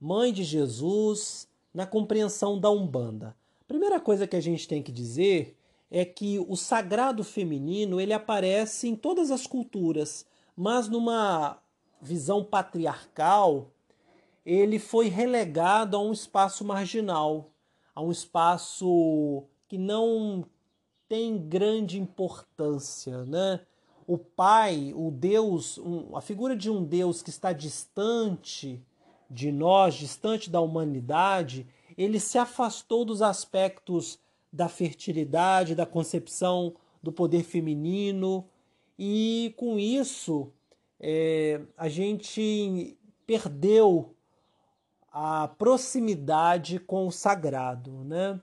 mãe 0.00 0.32
de 0.32 0.44
Jesus, 0.44 1.48
na 1.72 1.84
compreensão 1.84 2.60
da 2.60 2.70
Umbanda. 2.70 3.34
A 3.62 3.64
primeira 3.66 3.98
coisa 3.98 4.28
que 4.28 4.36
a 4.36 4.40
gente 4.40 4.68
tem 4.68 4.80
que 4.80 4.92
dizer 4.92 5.56
é 5.90 6.04
que 6.04 6.38
o 6.48 6.54
sagrado 6.54 7.24
feminino 7.24 8.00
ele 8.00 8.12
aparece 8.12 8.86
em 8.86 8.94
todas 8.94 9.32
as 9.32 9.44
culturas, 9.44 10.24
mas 10.56 10.86
numa 10.86 11.58
visão 12.00 12.44
patriarcal, 12.44 13.72
ele 14.46 14.78
foi 14.78 15.08
relegado 15.08 15.96
a 15.96 16.00
um 16.00 16.12
espaço 16.12 16.64
marginal, 16.64 17.50
a 17.94 18.02
um 18.02 18.10
espaço 18.10 19.44
que 19.68 19.78
não 19.78 20.44
tem 21.08 21.38
grande 21.38 21.98
importância, 21.98 23.24
né? 23.24 23.60
O 24.06 24.18
pai, 24.18 24.92
o 24.94 25.10
Deus, 25.10 25.78
um, 25.78 26.16
a 26.16 26.20
figura 26.20 26.54
de 26.56 26.70
um 26.70 26.84
Deus 26.84 27.22
que 27.22 27.30
está 27.30 27.52
distante 27.52 28.82
de 29.30 29.50
nós, 29.50 29.94
distante 29.94 30.50
da 30.50 30.60
humanidade, 30.60 31.66
ele 31.96 32.20
se 32.20 32.36
afastou 32.36 33.04
dos 33.04 33.22
aspectos 33.22 34.18
da 34.52 34.68
fertilidade, 34.68 35.74
da 35.74 35.86
concepção 35.86 36.74
do 37.02 37.10
poder 37.12 37.42
feminino, 37.42 38.44
e 38.98 39.52
com 39.56 39.78
isso 39.78 40.52
é, 41.00 41.60
a 41.76 41.88
gente 41.88 42.96
perdeu 43.26 44.13
a 45.16 45.46
proximidade 45.46 46.80
com 46.80 47.06
o 47.06 47.12
sagrado. 47.12 48.02
Né? 48.04 48.40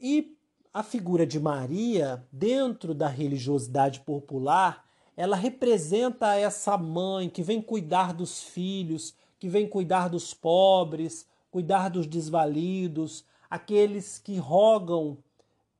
E 0.00 0.36
a 0.74 0.82
figura 0.82 1.24
de 1.24 1.38
Maria, 1.38 2.26
dentro 2.32 2.92
da 2.92 3.06
religiosidade 3.06 4.00
popular, 4.00 4.84
ela 5.16 5.36
representa 5.36 6.34
essa 6.34 6.76
mãe 6.76 7.30
que 7.30 7.44
vem 7.44 7.62
cuidar 7.62 8.12
dos 8.12 8.42
filhos, 8.42 9.14
que 9.38 9.48
vem 9.48 9.68
cuidar 9.68 10.08
dos 10.08 10.34
pobres, 10.34 11.28
cuidar 11.48 11.88
dos 11.88 12.08
desvalidos, 12.08 13.24
aqueles 13.48 14.18
que 14.18 14.36
rogam 14.36 15.16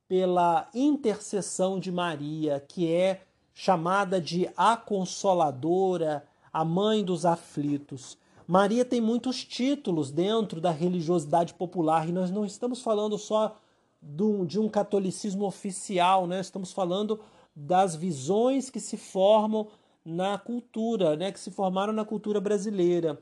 pela 0.07 0.69
intercessão 0.73 1.77
de 1.77 1.91
Maria, 1.91 2.63
que 2.65 2.91
é 2.91 3.21
chamada 3.53 4.21
de 4.21 4.49
a 4.55 4.77
consoladora, 4.77 6.25
a 6.53 6.63
mãe 6.63 7.03
dos 7.03 7.25
aflitos. 7.25 8.17
Maria 8.49 8.83
tem 8.83 8.99
muitos 8.99 9.45
títulos 9.45 10.09
dentro 10.09 10.59
da 10.59 10.71
religiosidade 10.71 11.53
popular 11.53 12.09
e 12.09 12.11
nós 12.11 12.31
não 12.31 12.43
estamos 12.43 12.81
falando 12.81 13.15
só 13.15 13.55
de 14.01 14.59
um 14.59 14.67
catolicismo 14.67 15.45
oficial, 15.45 16.25
né? 16.25 16.39
estamos 16.39 16.73
falando 16.73 17.19
das 17.55 17.95
visões 17.95 18.71
que 18.71 18.79
se 18.79 18.97
formam 18.97 19.67
na 20.03 20.35
cultura, 20.39 21.15
né? 21.15 21.31
que 21.31 21.39
se 21.39 21.51
formaram 21.51 21.93
na 21.93 22.03
cultura 22.03 22.41
brasileira. 22.41 23.21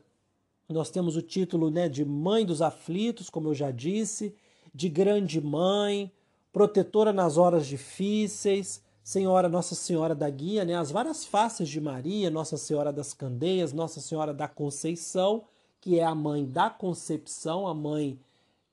Nós 0.66 0.88
temos 0.88 1.14
o 1.14 1.20
título 1.20 1.68
né, 1.68 1.90
de 1.90 2.06
Mãe 2.06 2.46
dos 2.46 2.62
Aflitos, 2.62 3.28
como 3.28 3.48
eu 3.48 3.54
já 3.54 3.70
disse, 3.70 4.34
de 4.74 4.88
Grande 4.88 5.42
Mãe, 5.42 6.10
Protetora 6.50 7.12
nas 7.12 7.36
Horas 7.36 7.66
Difíceis, 7.66 8.82
Senhora 9.08 9.48
Nossa 9.48 9.74
Senhora 9.74 10.14
da 10.14 10.28
Guia, 10.28 10.66
né, 10.66 10.74
as 10.74 10.90
várias 10.90 11.24
faces 11.24 11.66
de 11.66 11.80
Maria, 11.80 12.28
Nossa 12.28 12.58
Senhora 12.58 12.92
das 12.92 13.14
Candeias, 13.14 13.72
Nossa 13.72 14.02
Senhora 14.02 14.34
da 14.34 14.46
Conceição, 14.46 15.44
que 15.80 15.98
é 15.98 16.04
a 16.04 16.14
mãe 16.14 16.44
da 16.44 16.68
concepção, 16.68 17.66
a 17.66 17.72
mãe 17.72 18.20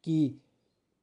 que 0.01 0.35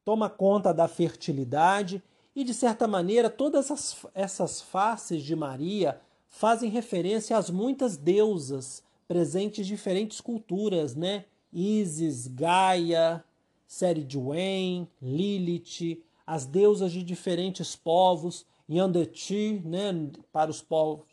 toma 0.04 0.28
conta 0.28 0.70
da 0.74 0.86
fertilidade, 0.86 2.02
e 2.36 2.44
de 2.44 2.52
certa 2.52 2.86
maneira 2.86 3.30
todas 3.30 3.70
essas, 3.70 4.04
essas 4.14 4.60
faces 4.60 5.22
de 5.22 5.34
Maria 5.34 5.98
fazem 6.28 6.68
referência 6.68 7.34
às 7.34 7.48
muitas 7.48 7.96
deusas 7.96 8.82
presentes 9.08 9.64
em 9.64 9.68
diferentes 9.68 10.20
culturas, 10.20 10.94
né? 10.94 11.24
Isis, 11.50 12.26
Gaia, 12.26 13.24
Seriduen, 13.66 14.86
Lilith, 15.00 16.04
as 16.26 16.44
deusas 16.44 16.92
de 16.92 17.02
diferentes 17.02 17.74
povos, 17.74 18.44
Yandechi, 18.70 19.62
né, 19.64 20.10
para 20.32 20.50
os 20.50 20.60
povos, 20.62 21.04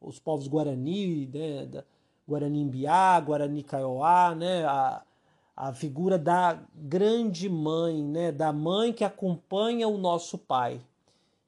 os 0.00 0.18
povos 0.18 0.46
Guarani, 0.46 1.26
né, 1.26 1.66
da, 1.66 1.84
Guarani 2.26 2.60
Imbiá, 2.60 3.20
Guarani 3.20 3.62
Kaiowá, 3.62 4.34
né, 4.34 4.64
a, 4.64 5.02
a 5.56 5.72
figura 5.72 6.16
da 6.18 6.62
grande 6.74 7.48
mãe, 7.48 8.02
né, 8.02 8.30
da 8.30 8.52
mãe 8.52 8.92
que 8.92 9.04
acompanha 9.04 9.88
o 9.88 9.98
nosso 9.98 10.38
pai. 10.38 10.80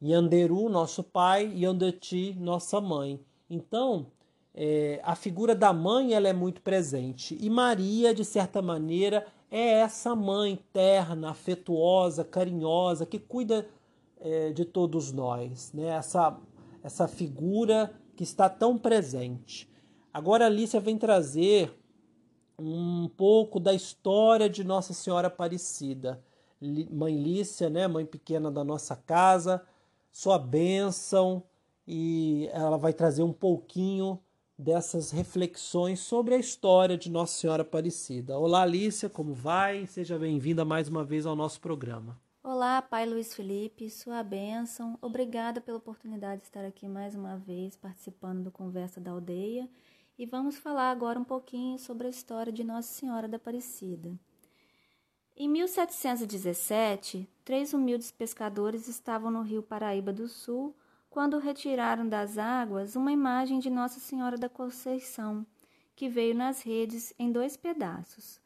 Yanderu, 0.03 0.69
nosso 0.69 1.05
pai, 1.05 1.53
Yandechi, 1.55 2.35
nossa 2.41 2.81
mãe. 2.81 3.21
Então, 3.49 4.07
é, 4.55 5.01
a 5.05 5.15
figura 5.15 5.55
da 5.55 5.73
mãe 5.73 6.13
ela 6.13 6.29
é 6.29 6.33
muito 6.33 6.61
presente. 6.61 7.39
E 7.41 7.49
Maria, 7.49 8.13
de 8.13 8.25
certa 8.25 8.61
maneira, 8.61 9.25
é 9.51 9.81
essa 9.81 10.17
mãe 10.17 10.59
terna, 10.73 11.31
afetuosa, 11.31 12.25
carinhosa, 12.25 13.07
que 13.07 13.19
cuida 13.19 13.67
é, 14.23 14.53
de 14.53 14.65
todos 14.65 15.13
nós. 15.13 15.73
Né? 15.73 15.89
Essa, 15.89 16.39
essa 16.83 17.09
figura 17.09 17.93
que 18.17 18.23
está 18.23 18.49
tão 18.49 18.79
presente. 18.79 19.71
Agora 20.13 20.45
a 20.45 20.47
Alicia 20.47 20.81
vem 20.81 20.97
trazer 20.97 21.73
um 22.59 23.09
pouco 23.09 23.59
da 23.59 23.75
história 23.75 24.49
de 24.49 24.63
Nossa 24.63 24.93
Senhora 24.93 25.29
Aparecida. 25.29 26.23
Mãe 26.91 27.21
Lícia, 27.21 27.69
né, 27.69 27.89
mãe 27.89 28.07
pequena 28.07 28.51
da 28.51 28.63
nossa 28.63 28.95
casa, 28.95 29.61
sua 30.13 30.39
bênção, 30.39 31.43
e 31.87 32.49
ela 32.53 32.77
vai 32.79 32.93
trazer 32.93 33.25
um 33.25 33.33
pouquinho 33.33 34.21
dessas 34.57 35.11
reflexões 35.11 35.99
sobre 35.99 36.37
a 36.37 36.39
história 36.39 36.97
de 36.97 37.11
Nossa 37.11 37.35
Senhora 37.35 37.63
Aparecida. 37.63 38.39
Olá, 38.39 38.63
Alicia, 38.63 39.09
como 39.09 39.35
vai? 39.35 39.87
Seja 39.87 40.17
bem-vinda 40.17 40.65
mais 40.65 40.89
uma 40.89 41.03
vez 41.03 41.27
ao 41.27 41.35
nosso 41.35 41.61
programa. 41.61 42.22
Olá, 42.45 42.83
Pai 42.83 43.07
Luiz 43.07 43.37
Felipe, 43.37 43.89
sua 43.89 44.21
bênção. 44.21 44.99
Obrigada 45.01 45.61
pela 45.61 45.79
oportunidade 45.79 46.41
de 46.41 46.49
estar 46.49 46.65
aqui 46.65 46.89
mais 46.89 47.15
uma 47.15 47.37
vez 47.37 47.77
participando 47.77 48.43
do 48.43 48.51
Conversa 48.51 49.01
da 49.01 49.13
Aldeia 49.13 49.71
e 50.19 50.27
vamos 50.27 50.59
falar 50.59 50.91
agora 50.91 51.21
um 51.21 51.25
pouquinho 51.25 51.79
sobre 51.79 52.09
a 52.09 52.11
história 52.11 52.53
de 52.53 52.65
Nossa 52.65 52.93
Senhora 52.93 53.29
da 53.29 53.37
Aparecida. 53.37 54.19
Em 55.37 55.49
1717, 55.49 57.29
três 57.45 57.73
humildes 57.73 58.11
pescadores 58.11 58.89
estavam 58.89 59.31
no 59.31 59.43
rio 59.43 59.63
Paraíba 59.63 60.13
do 60.13 60.27
Sul 60.27 60.75
quando 61.09 61.39
retiraram 61.39 62.09
das 62.09 62.39
águas 62.39 62.97
uma 62.97 63.13
imagem 63.13 63.61
de 63.61 63.71
Nossa 63.71 64.01
Senhora 64.01 64.37
da 64.37 64.49
Conceição, 64.49 65.47
que 65.95 66.09
veio 66.09 66.35
nas 66.35 66.61
redes 66.63 67.15
em 67.21 67.31
dois 67.31 67.57
pedaços, 67.57 68.42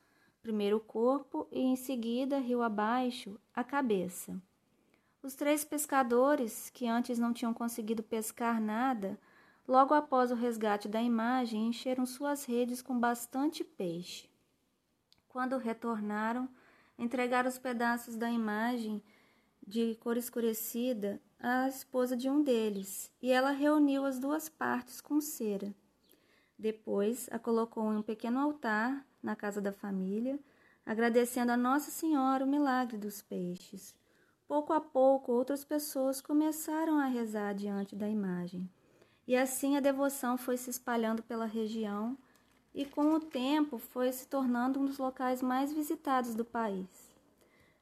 primeiro 0.46 0.76
o 0.76 0.80
corpo 0.80 1.48
e 1.50 1.58
em 1.58 1.74
seguida, 1.74 2.38
rio 2.38 2.62
abaixo, 2.62 3.36
a 3.52 3.64
cabeça. 3.64 4.40
Os 5.20 5.34
três 5.34 5.64
pescadores, 5.64 6.70
que 6.70 6.86
antes 6.86 7.18
não 7.18 7.32
tinham 7.32 7.52
conseguido 7.52 8.00
pescar 8.00 8.60
nada, 8.60 9.18
logo 9.66 9.92
após 9.92 10.30
o 10.30 10.36
resgate 10.36 10.86
da 10.86 11.02
imagem, 11.02 11.66
encheram 11.66 12.06
suas 12.06 12.44
redes 12.44 12.80
com 12.80 12.96
bastante 12.96 13.64
peixe. 13.64 14.30
Quando 15.28 15.56
retornaram, 15.56 16.48
entregaram 16.96 17.48
os 17.48 17.58
pedaços 17.58 18.14
da 18.14 18.30
imagem 18.30 19.02
de 19.66 19.96
cor 19.96 20.16
escurecida 20.16 21.20
a 21.40 21.66
esposa 21.66 22.16
de 22.16 22.30
um 22.30 22.40
deles, 22.40 23.10
e 23.20 23.32
ela 23.32 23.50
reuniu 23.50 24.04
as 24.04 24.20
duas 24.20 24.48
partes 24.48 25.00
com 25.00 25.20
cera. 25.20 25.74
Depois 26.56 27.28
a 27.32 27.38
colocou 27.38 27.92
em 27.92 27.96
um 27.96 28.02
pequeno 28.02 28.38
altar 28.38 29.04
na 29.26 29.34
casa 29.34 29.60
da 29.60 29.72
família, 29.72 30.38
agradecendo 30.86 31.50
a 31.50 31.56
Nossa 31.56 31.90
Senhora 31.90 32.44
o 32.44 32.48
milagre 32.48 32.96
dos 32.96 33.20
peixes. 33.20 33.92
Pouco 34.46 34.72
a 34.72 34.80
pouco, 34.80 35.32
outras 35.32 35.64
pessoas 35.64 36.20
começaram 36.20 37.00
a 37.00 37.06
rezar 37.06 37.52
diante 37.52 37.96
da 37.96 38.08
imagem. 38.08 38.70
E 39.26 39.36
assim 39.36 39.76
a 39.76 39.80
devoção 39.80 40.38
foi 40.38 40.56
se 40.56 40.70
espalhando 40.70 41.24
pela 41.24 41.44
região 41.44 42.16
e, 42.72 42.84
com 42.84 43.14
o 43.14 43.18
tempo, 43.20 43.78
foi 43.78 44.12
se 44.12 44.28
tornando 44.28 44.78
um 44.78 44.84
dos 44.84 44.98
locais 44.98 45.42
mais 45.42 45.72
visitados 45.72 46.32
do 46.36 46.44
país. 46.44 46.86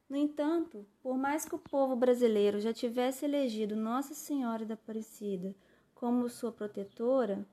No 0.08 0.16
entanto, 0.16 0.86
por 1.02 1.18
mais 1.18 1.44
que 1.44 1.54
o 1.54 1.58
povo 1.58 1.94
brasileiro 1.94 2.58
já 2.58 2.72
tivesse 2.72 3.26
elegido 3.26 3.76
Nossa 3.76 4.14
Senhora 4.14 4.64
da 4.64 4.72
Aparecida 4.72 5.54
como 5.94 6.26
sua 6.30 6.50
protetora, 6.50 7.46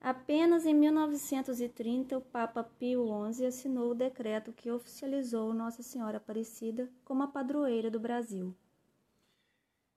apenas 0.00 0.66
em 0.66 0.74
1930 0.74 2.18
o 2.18 2.20
Papa 2.20 2.64
Pio 2.64 3.06
XI 3.32 3.46
assinou 3.46 3.90
o 3.90 3.94
decreto 3.94 4.52
que 4.52 4.70
oficializou 4.70 5.52
Nossa 5.52 5.82
Senhora 5.82 6.16
Aparecida 6.16 6.88
como 7.04 7.22
a 7.22 7.28
padroeira 7.28 7.90
do 7.90 8.00
Brasil. 8.00 8.54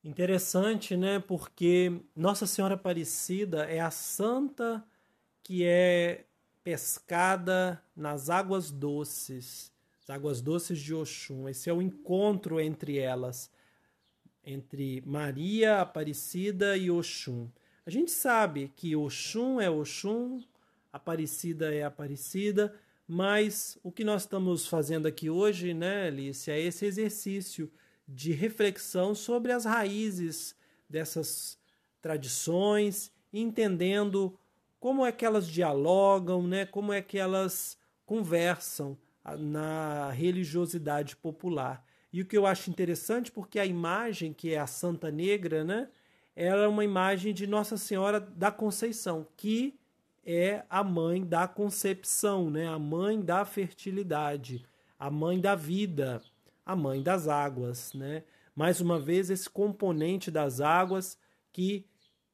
Interessante, 0.04 0.98
né? 0.98 1.20
Porque 1.20 2.02
Nossa 2.16 2.46
Senhora 2.46 2.76
Aparecida 2.76 3.66
é 3.66 3.80
a 3.80 3.92
santa 3.92 4.86
que 5.42 5.64
é 5.64 6.26
pescada 6.64 7.82
nas 7.96 8.30
águas 8.30 8.70
doces 8.70 9.74
as 10.04 10.10
águas 10.10 10.42
doces 10.42 10.80
de 10.80 10.94
Oxum. 10.94 11.48
Esse 11.48 11.70
é 11.70 11.74
o 11.74 11.82
encontro 11.82 12.60
entre 12.60 12.98
elas, 12.98 13.50
entre 14.44 15.02
Maria 15.06 15.80
Aparecida 15.80 16.76
e 16.76 16.92
Oxum. 16.92 17.48
A 17.86 17.90
gente 17.90 18.12
sabe 18.12 18.72
que 18.78 18.96
Oxum 18.96 19.60
é 19.60 19.70
Oxum, 19.70 20.42
Aparecida 20.92 21.74
é 21.74 21.84
Aparecida, 21.84 22.74
mas 23.06 23.78
o 23.84 23.92
que 23.92 24.06
nós 24.06 24.22
estamos 24.22 24.66
fazendo 24.66 25.06
aqui 25.06 25.30
hoje, 25.30 25.74
né, 25.74 26.08
Alice, 26.08 26.50
é 26.50 26.58
esse 26.58 26.86
exercício 26.86 27.70
de 28.08 28.32
reflexão 28.32 29.14
sobre 29.14 29.52
as 29.52 29.66
raízes 29.66 30.56
dessas 30.90 31.58
tradições, 32.02 33.12
entendendo 33.34 34.40
como 34.80 35.06
é 35.06 35.12
que 35.12 35.26
elas 35.26 35.46
dialogam, 35.46 36.48
né, 36.48 36.66
como 36.66 36.94
é 36.94 37.02
que 37.02 37.18
elas 37.18 37.78
conversam 38.06 38.98
na 39.40 40.10
religiosidade 40.12 41.18
popular. 41.18 41.86
E 42.14 42.22
o 42.22 42.26
que 42.26 42.38
eu 42.38 42.46
acho 42.46 42.70
interessante, 42.70 43.30
porque 43.30 43.60
a 43.60 43.66
imagem 43.66 44.32
que 44.32 44.54
é 44.54 44.60
a 44.60 44.68
Santa 44.68 45.12
Negra, 45.12 45.66
né, 45.66 45.90
era 46.36 46.68
uma 46.70 46.84
imagem 46.84 47.34
de 47.34 47.46
Nossa 47.46 47.78
Senhora 47.78 48.20
da 48.20 48.52
Conceição, 48.52 49.28
que 49.38 49.80
é 50.26 50.64
a 50.70 50.84
mãe 50.84 51.24
da 51.24 51.48
concepção, 51.48 52.50
né? 52.50 52.68
a 52.68 52.80
mãe 52.80 53.22
da 53.22 53.46
fertilidade, 53.46 54.66
a 54.98 55.12
mãe 55.12 55.40
da 55.40 55.54
vida, 55.54 56.22
a 56.66 56.76
mãe 56.76 57.04
das 57.04 57.28
águas. 57.28 57.94
Né? 57.94 58.24
Mais 58.56 58.82
uma 58.82 59.00
vez, 59.00 59.30
esse 59.30 59.50
componente 59.50 60.32
das 60.32 60.62
águas 60.62 61.18
que 61.52 61.86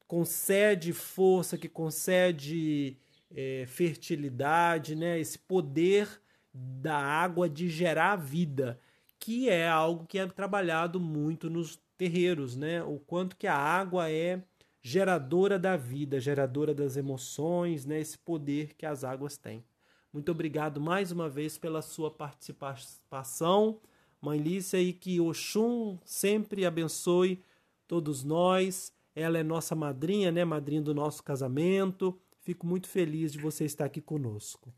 concede 0.06 0.92
força, 0.92 1.58
que 1.58 1.68
concede 1.68 2.96
é, 3.30 3.64
fertilidade, 3.66 4.94
né? 4.94 5.18
esse 5.18 5.38
poder 5.38 6.08
da 6.52 6.96
água 6.96 7.48
de 7.48 7.68
gerar 7.68 8.16
vida, 8.16 8.80
que 9.18 9.48
é 9.48 9.68
algo 9.68 10.06
que 10.06 10.18
é 10.18 10.26
trabalhado 10.26 10.98
muito 10.98 11.50
nos 11.50 11.78
terreiros, 12.00 12.56
né? 12.56 12.82
O 12.82 12.98
quanto 12.98 13.36
que 13.36 13.46
a 13.46 13.54
água 13.54 14.10
é 14.10 14.42
geradora 14.80 15.58
da 15.58 15.76
vida, 15.76 16.18
geradora 16.18 16.74
das 16.74 16.96
emoções, 16.96 17.84
né? 17.84 18.00
Esse 18.00 18.16
poder 18.16 18.72
que 18.72 18.86
as 18.86 19.04
águas 19.04 19.36
têm. 19.36 19.62
Muito 20.10 20.32
obrigado 20.32 20.80
mais 20.80 21.12
uma 21.12 21.28
vez 21.28 21.58
pela 21.58 21.82
sua 21.82 22.10
participação, 22.10 23.82
Mãe 24.18 24.38
Lícia, 24.38 24.80
e 24.80 24.94
que 24.94 25.20
Oxum 25.20 25.98
sempre 26.06 26.64
abençoe 26.64 27.44
todos 27.86 28.24
nós. 28.24 28.94
Ela 29.14 29.36
é 29.36 29.42
nossa 29.42 29.74
madrinha, 29.74 30.32
né? 30.32 30.42
Madrinha 30.42 30.80
do 30.80 30.94
nosso 30.94 31.22
casamento. 31.22 32.18
Fico 32.40 32.66
muito 32.66 32.88
feliz 32.88 33.30
de 33.30 33.38
você 33.38 33.66
estar 33.66 33.84
aqui 33.84 34.00
conosco. 34.00 34.72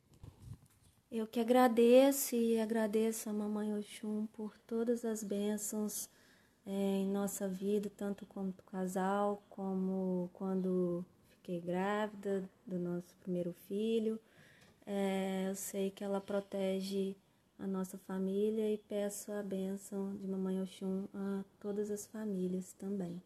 Eu 1.08 1.28
que 1.28 1.38
agradeço 1.38 2.34
e 2.34 2.58
agradeço 2.58 3.30
a 3.30 3.32
Mamãe 3.32 3.72
Oxum 3.78 4.26
por 4.26 4.58
todas 4.66 5.04
as 5.04 5.22
bênçãos 5.22 6.10
em 6.66 7.06
nossa 7.08 7.48
vida, 7.48 7.90
tanto 7.96 8.24
como 8.26 8.54
casal, 8.70 9.42
como 9.50 10.30
quando 10.32 11.04
fiquei 11.28 11.60
grávida 11.60 12.44
do 12.66 12.78
nosso 12.78 13.14
primeiro 13.22 13.52
filho. 13.68 14.18
É, 14.86 15.46
eu 15.48 15.54
sei 15.54 15.90
que 15.90 16.02
ela 16.02 16.20
protege 16.20 17.16
a 17.58 17.66
nossa 17.66 17.98
família 17.98 18.72
e 18.72 18.78
peço 18.78 19.30
a 19.32 19.42
bênção 19.42 20.16
de 20.16 20.26
Mamãe 20.26 20.60
Oxum 20.60 21.04
a 21.14 21.44
todas 21.60 21.90
as 21.90 22.06
famílias 22.06 22.72
também. 22.72 23.22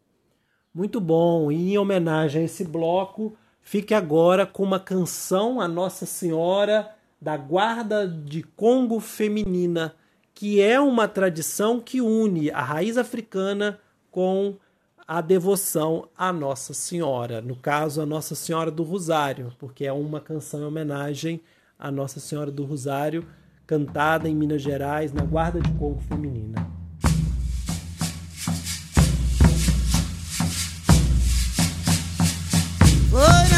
Muito 0.73 1.01
bom, 1.01 1.51
e 1.51 1.73
em 1.73 1.77
homenagem 1.77 2.41
a 2.41 2.45
esse 2.45 2.63
bloco, 2.63 3.35
fique 3.61 3.93
agora 3.93 4.45
com 4.45 4.61
uma 4.61 4.79
canção 4.79 5.59
a 5.59 5.67
Nossa 5.67 6.05
Senhora 6.05 6.95
da 7.19 7.35
Guarda 7.35 8.07
de 8.07 8.43
Congo 8.43 8.99
Feminina 8.99 9.95
que 10.37 10.61
é 10.61 10.79
uma 10.79 11.07
tradição 11.07 11.79
que 11.79 11.99
une 11.99 12.51
a 12.51 12.61
raiz 12.61 12.95
africana 12.95 13.79
com 14.11 14.55
a 15.07 15.19
devoção 15.19 16.09
à 16.15 16.31
Nossa 16.31 16.75
Senhora, 16.75 17.41
no 17.41 17.55
caso 17.55 18.01
a 18.01 18.05
Nossa 18.05 18.35
Senhora 18.35 18.69
do 18.69 18.83
Rosário, 18.83 19.51
porque 19.57 19.83
é 19.83 19.91
uma 19.91 20.21
canção 20.21 20.61
em 20.61 20.65
homenagem 20.65 21.41
à 21.79 21.89
Nossa 21.89 22.19
Senhora 22.19 22.51
do 22.51 22.65
Rosário, 22.65 23.25
cantada 23.65 24.29
em 24.29 24.35
Minas 24.35 24.61
Gerais 24.61 25.11
na 25.11 25.23
Guarda 25.23 25.59
de 25.59 25.71
Corpo 25.71 26.03
Feminina. 26.03 26.67
Você 33.09 33.57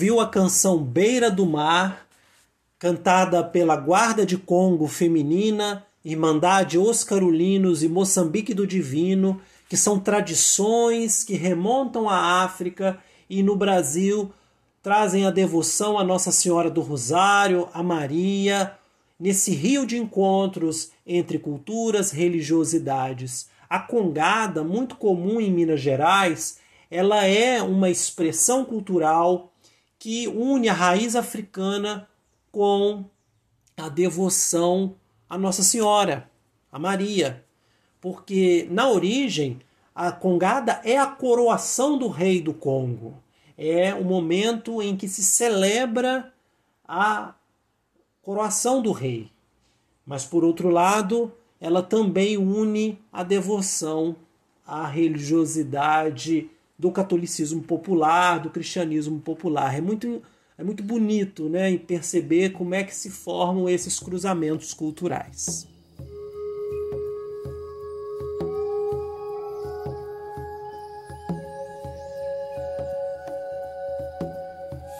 ouviu 0.00 0.18
a 0.18 0.26
canção 0.26 0.82
Beira 0.82 1.30
do 1.30 1.44
Mar, 1.44 2.06
cantada 2.78 3.44
pela 3.44 3.76
Guarda 3.76 4.24
de 4.24 4.38
Congo 4.38 4.88
Feminina, 4.88 5.84
Irmandade 6.02 6.78
Os 6.78 7.04
Carulinos 7.04 7.82
e 7.82 7.88
Moçambique 7.88 8.54
do 8.54 8.66
Divino, 8.66 9.42
que 9.68 9.76
são 9.76 10.00
tradições 10.00 11.22
que 11.22 11.34
remontam 11.34 12.08
à 12.08 12.42
África 12.42 12.98
e 13.28 13.42
no 13.42 13.54
Brasil 13.54 14.32
trazem 14.82 15.26
a 15.26 15.30
devoção 15.30 15.98
à 15.98 16.02
Nossa 16.02 16.32
Senhora 16.32 16.70
do 16.70 16.80
Rosário, 16.80 17.68
a 17.74 17.82
Maria, 17.82 18.72
nesse 19.18 19.50
rio 19.54 19.84
de 19.84 19.98
encontros 19.98 20.92
entre 21.06 21.38
culturas, 21.38 22.10
religiosidades. 22.10 23.50
A 23.68 23.78
congada, 23.78 24.64
muito 24.64 24.96
comum 24.96 25.38
em 25.38 25.52
Minas 25.52 25.82
Gerais, 25.82 26.58
ela 26.90 27.26
é 27.26 27.62
uma 27.62 27.90
expressão 27.90 28.64
cultural 28.64 29.49
que 30.00 30.26
une 30.26 30.70
a 30.70 30.72
raiz 30.72 31.14
africana 31.14 32.08
com 32.50 33.04
a 33.76 33.90
devoção 33.90 34.96
à 35.28 35.36
Nossa 35.36 35.62
Senhora, 35.62 36.28
a 36.72 36.78
Maria. 36.78 37.44
Porque 38.00 38.66
na 38.70 38.88
origem, 38.88 39.60
a 39.94 40.10
congada 40.10 40.80
é 40.84 40.96
a 40.96 41.06
coroação 41.06 41.98
do 41.98 42.08
rei 42.08 42.40
do 42.40 42.54
Congo. 42.54 43.14
É 43.58 43.94
o 43.94 44.02
momento 44.02 44.80
em 44.80 44.96
que 44.96 45.06
se 45.06 45.22
celebra 45.22 46.32
a 46.88 47.34
coroação 48.22 48.80
do 48.80 48.92
rei. 48.92 49.30
Mas 50.06 50.24
por 50.24 50.44
outro 50.44 50.70
lado, 50.70 51.30
ela 51.60 51.82
também 51.82 52.38
une 52.38 52.98
a 53.12 53.22
devoção 53.22 54.16
à 54.66 54.86
religiosidade 54.86 56.48
do 56.80 56.90
catolicismo 56.90 57.62
popular, 57.62 58.40
do 58.40 58.48
cristianismo 58.48 59.20
popular. 59.20 59.76
É 59.76 59.82
muito 59.82 60.22
é 60.56 60.64
muito 60.64 60.82
bonito, 60.82 61.48
né, 61.48 61.70
em 61.70 61.78
perceber 61.78 62.50
como 62.50 62.74
é 62.74 62.84
que 62.84 62.94
se 62.94 63.08
formam 63.08 63.66
esses 63.66 63.98
cruzamentos 63.98 64.74
culturais. 64.74 65.66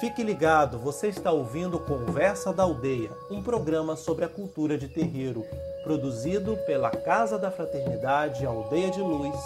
Fique 0.01 0.23
ligado, 0.23 0.79
você 0.79 1.09
está 1.09 1.31
ouvindo 1.31 1.79
Conversa 1.79 2.55
da 2.55 2.63
Aldeia, 2.63 3.11
um 3.31 3.43
programa 3.43 3.97
sobre 3.97 4.25
a 4.25 4.29
cultura 4.31 4.79
de 4.79 4.89
terreiro, 4.89 5.45
produzido 5.85 6.57
pela 6.65 6.91
Casa 6.91 7.39
da 7.39 7.51
Fraternidade 7.51 8.47
Aldeia 8.47 8.91
de 8.91 9.01
Luz, 9.01 9.39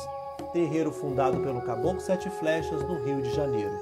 terreiro 0.55 0.93
fundado 0.93 1.41
pelo 1.41 1.61
Caboclo 1.61 2.01
Sete 2.01 2.31
Flechas, 2.31 2.81
no 2.85 3.05
Rio 3.05 3.21
de 3.21 3.35
Janeiro. 3.35 3.75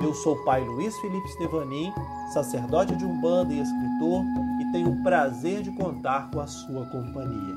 Eu 0.00 0.14
sou 0.14 0.34
o 0.34 0.44
pai 0.44 0.62
Luiz 0.62 0.96
Felipe 0.98 1.26
Stevanin, 1.30 1.90
sacerdote 2.34 2.94
de 2.94 3.04
Umbanda 3.04 3.52
e 3.52 3.60
escritor, 3.60 4.22
e 4.60 4.70
tenho 4.70 4.90
o 4.90 5.02
prazer 5.02 5.62
de 5.62 5.72
contar 5.72 6.30
com 6.30 6.38
a 6.38 6.46
sua 6.46 6.84
companhia. 6.86 7.54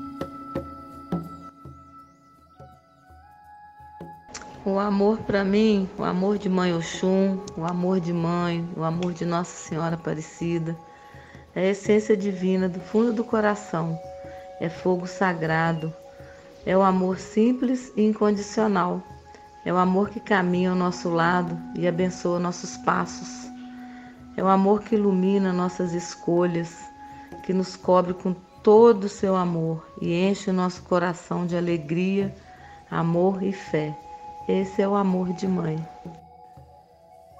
O 4.64 4.78
amor 4.78 5.18
para 5.18 5.44
mim, 5.44 5.88
o 5.98 6.02
amor 6.02 6.38
de 6.38 6.48
mãe 6.48 6.72
Oxum, 6.72 7.38
o 7.56 7.64
amor 7.64 8.00
de 8.00 8.12
mãe, 8.12 8.66
o 8.74 8.84
amor 8.84 9.12
de 9.12 9.26
Nossa 9.26 9.68
Senhora 9.68 9.96
Aparecida, 9.96 10.74
é 11.54 11.60
a 11.60 11.70
essência 11.70 12.16
divina 12.16 12.70
do 12.70 12.80
fundo 12.80 13.12
do 13.12 13.22
coração, 13.22 13.98
é 14.60 14.70
fogo 14.70 15.06
sagrado, 15.06 15.92
é 16.64 16.76
o 16.76 16.82
amor 16.82 17.18
simples 17.18 17.92
e 17.96 18.02
incondicional, 18.02 19.02
é 19.64 19.72
o 19.72 19.76
amor 19.76 20.10
que 20.10 20.20
caminha 20.20 20.70
ao 20.70 20.76
nosso 20.76 21.08
lado 21.08 21.58
e 21.76 21.86
abençoa 21.86 22.38
nossos 22.38 22.76
passos, 22.78 23.50
é 24.36 24.42
o 24.42 24.48
amor 24.48 24.82
que 24.82 24.94
ilumina 24.94 25.52
nossas 25.52 25.92
escolhas, 25.92 26.76
que 27.42 27.52
nos 27.52 27.76
cobre 27.76 28.14
com 28.14 28.34
todo 28.62 29.04
o 29.04 29.08
seu 29.08 29.36
amor 29.36 29.86
e 30.00 30.14
enche 30.14 30.50
o 30.50 30.54
nosso 30.54 30.82
coração 30.82 31.46
de 31.46 31.56
alegria, 31.56 32.34
amor 32.90 33.42
e 33.42 33.52
fé. 33.52 33.96
Esse 34.48 34.82
é 34.82 34.88
o 34.88 34.94
amor 34.94 35.32
de 35.32 35.46
mãe. 35.46 35.76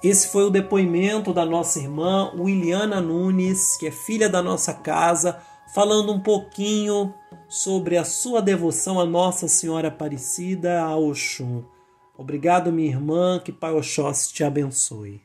Esse 0.03 0.29
foi 0.29 0.45
o 0.45 0.51
depoimento 0.51 1.33
da 1.33 1.47
nossa 1.47 1.79
irmã 1.79 2.33
Williana 2.35 3.01
Nunes, 3.01 3.77
que 3.77 3.87
é 3.87 3.91
filha 3.93 4.29
da 4.29 4.43
nossa 4.43 4.75
casa, 4.75 5.39
falando 5.73 6.12
um 6.12 6.20
pouquinho 6.20 7.14
sobre 7.49 7.97
a 7.97 8.05
sua 8.05 8.43
devoção 8.43 9.01
a 9.01 9.07
Nossa 9.07 9.49
Senhora 9.49 9.89
Aparecida, 9.89 10.83
a 10.83 10.95
Oxum. 10.97 11.64
Obrigado, 12.16 12.70
minha 12.70 12.91
irmã, 12.91 13.41
que 13.43 13.51
Pai 13.51 13.73
Oxóssi 13.73 14.35
te 14.35 14.45
abençoe. 14.45 15.23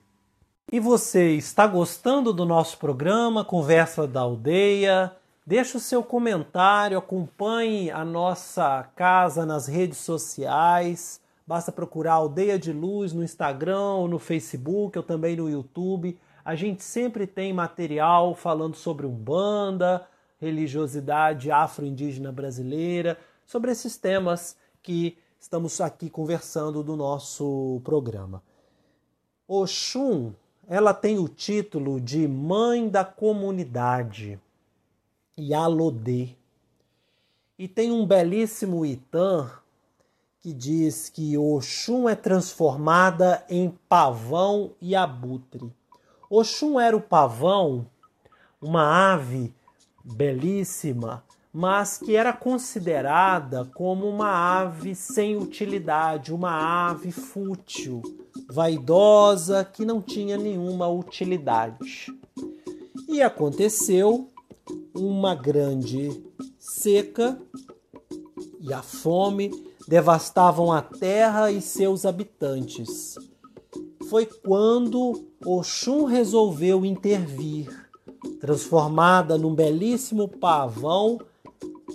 E 0.72 0.80
você 0.80 1.32
está 1.32 1.68
gostando 1.68 2.32
do 2.32 2.46
nosso 2.46 2.78
programa 2.78 3.44
Conversa 3.44 4.08
da 4.08 4.22
Aldeia? 4.22 5.14
Deixe 5.46 5.76
o 5.76 5.82
seu 5.82 6.02
comentário, 6.02 6.98
acompanhe 6.98 7.92
a 7.92 8.06
nossa 8.06 8.84
casa 8.96 9.46
nas 9.46 9.68
redes 9.68 9.98
sociais. 9.98 11.20
Basta 11.46 11.74
procurar 11.74 12.14
Aldeia 12.14 12.58
de 12.58 12.72
Luz 12.72 13.12
no 13.12 13.24
Instagram, 13.24 14.08
no 14.08 14.20
Facebook, 14.20 14.98
ou 14.98 15.04
também 15.04 15.36
no 15.36 15.50
YouTube. 15.50 16.18
A 16.44 16.56
gente 16.56 16.84
sempre 16.84 17.28
tem 17.28 17.52
material 17.52 18.34
falando 18.34 18.76
sobre 18.76 19.06
Umbanda, 19.06 20.06
religiosidade 20.40 21.52
afro-indígena 21.52 22.32
brasileira, 22.32 23.18
sobre 23.46 23.72
esses 23.72 23.98
temas 23.98 24.56
que 24.82 25.18
estamos 25.40 25.80
aqui 25.82 26.10
conversando 26.10 26.84
do 26.84 26.96
nosso 26.96 27.82
programa. 27.84 28.44
Oxum, 29.48 30.34
ela 30.68 30.94
tem 30.94 31.18
o 31.18 31.28
título 31.28 32.02
de 32.02 32.28
Mãe 32.28 32.90
da 32.90 33.06
Comunidade, 33.06 34.40
Yalodê. 35.40 36.30
E 37.58 37.68
tem 37.68 37.92
um 37.92 38.06
belíssimo 38.06 38.86
Itan 38.86 39.50
que 40.40 40.54
diz 40.54 41.10
que 41.10 41.38
Oxum 41.38 42.08
é 42.08 42.16
transformada 42.16 43.44
em 43.50 43.70
pavão 43.90 44.72
e 44.80 44.96
abutre. 44.96 45.74
Oxum 46.30 46.80
era 46.80 46.96
o 46.96 47.02
pavão, 47.02 47.88
uma 48.62 49.14
ave 49.14 49.54
belíssima, 50.14 51.24
mas 51.52 51.98
que 51.98 52.16
era 52.16 52.32
considerada 52.32 53.66
como 53.74 54.08
uma 54.08 54.30
ave 54.60 54.94
sem 54.94 55.36
utilidade, 55.36 56.34
uma 56.34 56.90
ave 56.90 57.12
fútil, 57.12 58.02
vaidosa, 58.50 59.66
que 59.66 59.84
não 59.84 60.02
tinha 60.02 60.38
nenhuma 60.38 60.88
utilidade. 60.88 62.08
E 63.10 63.22
aconteceu 63.22 64.30
uma 64.96 65.34
grande 65.34 66.24
seca 66.60 67.40
e 68.60 68.74
a 68.74 68.82
fome 68.82 69.52
devastavam 69.88 70.72
a 70.72 70.82
terra 70.82 71.50
e 71.52 71.62
seus 71.62 72.06
habitantes. 72.06 73.16
Foi 74.10 74.26
quando 74.26 75.28
Oxum 75.46 76.04
resolveu 76.06 76.86
intervir. 76.86 77.87
Transformada 78.40 79.38
num 79.38 79.54
belíssimo 79.56 80.28
pavão, 80.28 81.20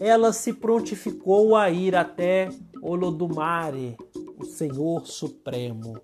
ela 0.00 0.32
se 0.32 0.52
prontificou 0.52 1.54
a 1.54 1.70
ir 1.70 1.94
até 1.94 2.48
Olodumare, 2.82 3.96
o 4.38 4.44
Senhor 4.44 5.06
Supremo. 5.06 6.00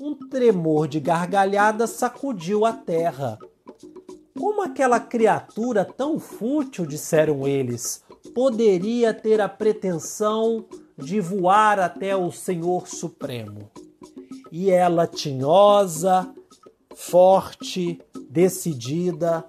Um 0.00 0.14
tremor 0.28 0.88
de 0.88 0.98
gargalhada 0.98 1.86
sacudiu 1.86 2.64
a 2.64 2.72
terra. 2.72 3.38
Como 4.38 4.62
aquela 4.62 4.98
criatura 4.98 5.84
tão 5.84 6.18
fútil, 6.18 6.86
disseram 6.86 7.46
eles, 7.46 8.02
poderia 8.34 9.12
ter 9.12 9.40
a 9.40 9.48
pretensão 9.48 10.64
de 10.96 11.20
voar 11.20 11.78
até 11.78 12.16
o 12.16 12.30
Senhor 12.30 12.88
Supremo. 12.88 13.70
E 14.50 14.70
ela, 14.70 15.06
tinhosa, 15.06 16.32
forte, 16.94 18.00
decidida, 18.30 19.44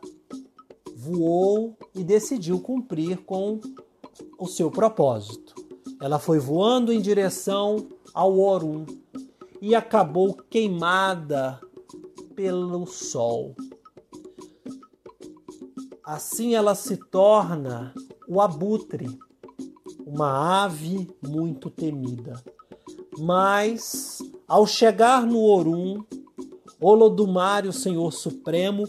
voou 0.95 1.77
e 1.93 2.03
decidiu 2.03 2.59
cumprir 2.59 3.17
com 3.17 3.59
o 4.39 4.47
seu 4.47 4.71
propósito. 4.71 5.53
Ela 6.01 6.19
foi 6.19 6.39
voando 6.39 6.91
em 6.91 6.99
direção 6.99 7.87
ao 8.13 8.37
Orum 8.39 8.85
e 9.61 9.73
acabou 9.73 10.35
queimada 10.49 11.59
pelo 12.35 12.85
sol. 12.85 13.55
Assim 16.03 16.53
ela 16.53 16.75
se 16.75 16.97
torna 16.97 17.93
o 18.27 18.41
abutre, 18.41 19.07
uma 20.05 20.63
ave 20.65 21.07
muito 21.25 21.69
temida. 21.69 22.43
Mas, 23.17 24.19
ao 24.47 24.67
chegar 24.67 25.25
no 25.25 25.39
Orum, 25.39 26.03
Olodumare, 26.79 27.67
o 27.67 27.73
Senhor 27.73 28.11
Supremo, 28.11 28.87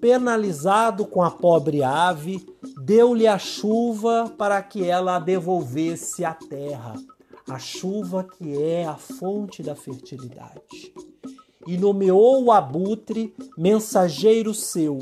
penalizado 0.00 1.04
com 1.04 1.22
a 1.22 1.30
pobre 1.30 1.82
ave, 1.82 2.46
deu-lhe 2.82 3.26
a 3.26 3.38
chuva 3.38 4.32
para 4.36 4.62
que 4.62 4.84
ela 4.84 5.16
a 5.16 5.18
devolvesse 5.18 6.24
à 6.24 6.32
terra, 6.32 6.94
a 7.48 7.58
chuva 7.58 8.24
que 8.24 8.62
é 8.62 8.86
a 8.86 8.96
fonte 8.96 9.62
da 9.62 9.74
fertilidade. 9.74 10.94
E 11.66 11.76
nomeou 11.76 12.44
o 12.44 12.52
abutre 12.52 13.34
mensageiro 13.56 14.54
seu, 14.54 14.98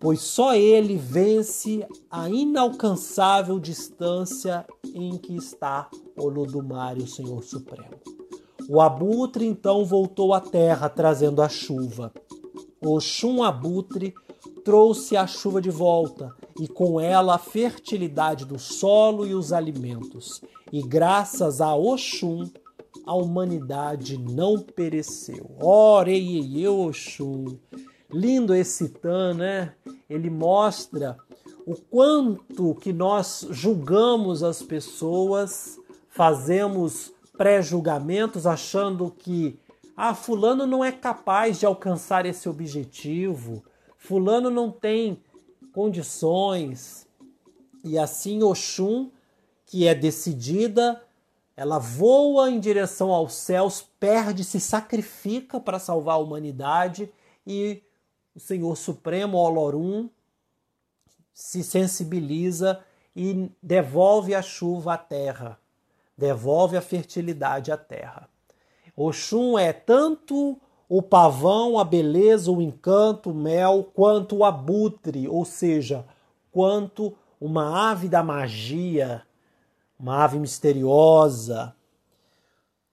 pois 0.00 0.20
só 0.20 0.54
ele 0.54 0.96
vence 0.96 1.86
a 2.10 2.28
inalcançável 2.28 3.60
distância 3.60 4.66
em 4.94 5.16
que 5.16 5.36
está 5.36 5.88
Olodumare, 6.16 7.02
o 7.02 7.06
Senhor 7.06 7.42
Supremo. 7.44 8.17
O 8.68 8.82
abutre 8.82 9.46
então 9.46 9.82
voltou 9.82 10.34
à 10.34 10.40
terra 10.42 10.90
trazendo 10.90 11.40
a 11.40 11.48
chuva. 11.48 12.12
Oxum 12.84 13.42
abutre 13.42 14.12
trouxe 14.62 15.16
a 15.16 15.26
chuva 15.26 15.62
de 15.62 15.70
volta 15.70 16.34
e 16.60 16.68
com 16.68 17.00
ela 17.00 17.36
a 17.36 17.38
fertilidade 17.38 18.44
do 18.44 18.58
solo 18.58 19.26
e 19.26 19.34
os 19.34 19.54
alimentos. 19.54 20.42
E 20.70 20.82
graças 20.82 21.62
a 21.62 21.74
Oxum, 21.74 22.44
a 23.06 23.14
humanidade 23.14 24.18
não 24.18 24.58
pereceu. 24.58 25.50
Ora, 25.62 26.10
ei, 26.10 26.68
Oxum. 26.68 27.56
Lindo 28.12 28.54
esse 28.54 28.90
tan, 28.90 29.32
né? 29.32 29.72
Ele 30.10 30.28
mostra 30.28 31.16
o 31.66 31.74
quanto 31.74 32.74
que 32.74 32.92
nós 32.92 33.46
julgamos 33.50 34.42
as 34.42 34.62
pessoas, 34.62 35.78
fazemos 36.10 37.12
pré-julgamentos 37.38 38.46
achando 38.46 39.10
que 39.10 39.58
ah, 39.96 40.14
fulano 40.14 40.66
não 40.66 40.84
é 40.84 40.92
capaz 40.92 41.58
de 41.58 41.64
alcançar 41.64 42.26
esse 42.26 42.48
objetivo, 42.48 43.64
fulano 43.96 44.50
não 44.50 44.70
tem 44.70 45.22
condições. 45.72 47.06
E 47.82 47.98
assim 47.98 48.42
Oxum, 48.42 49.10
que 49.64 49.86
é 49.86 49.94
decidida, 49.94 51.02
ela 51.56 51.78
voa 51.78 52.50
em 52.50 52.60
direção 52.60 53.10
aos 53.10 53.34
céus, 53.34 53.84
perde, 53.98 54.44
se 54.44 54.60
sacrifica 54.60 55.58
para 55.58 55.78
salvar 55.78 56.16
a 56.16 56.18
humanidade 56.18 57.10
e 57.46 57.82
o 58.34 58.40
Senhor 58.40 58.76
Supremo, 58.76 59.38
Olorum, 59.38 60.08
se 61.34 61.64
sensibiliza 61.64 62.84
e 63.14 63.50
devolve 63.60 64.34
a 64.34 64.42
chuva 64.42 64.94
à 64.94 64.98
terra, 64.98 65.57
devolve 66.18 66.76
a 66.76 66.82
fertilidade 66.82 67.70
à 67.70 67.76
terra. 67.76 68.28
Oxum 68.96 69.56
é 69.56 69.72
tanto 69.72 70.60
o 70.88 71.00
pavão, 71.00 71.78
a 71.78 71.84
beleza, 71.84 72.50
o 72.50 72.60
encanto, 72.60 73.30
o 73.30 73.34
mel, 73.34 73.88
quanto 73.94 74.38
o 74.38 74.44
abutre, 74.44 75.28
ou 75.28 75.44
seja, 75.44 76.04
quanto 76.50 77.14
uma 77.40 77.90
ave 77.92 78.08
da 78.08 78.22
magia, 78.22 79.22
uma 79.98 80.24
ave 80.24 80.40
misteriosa. 80.40 81.72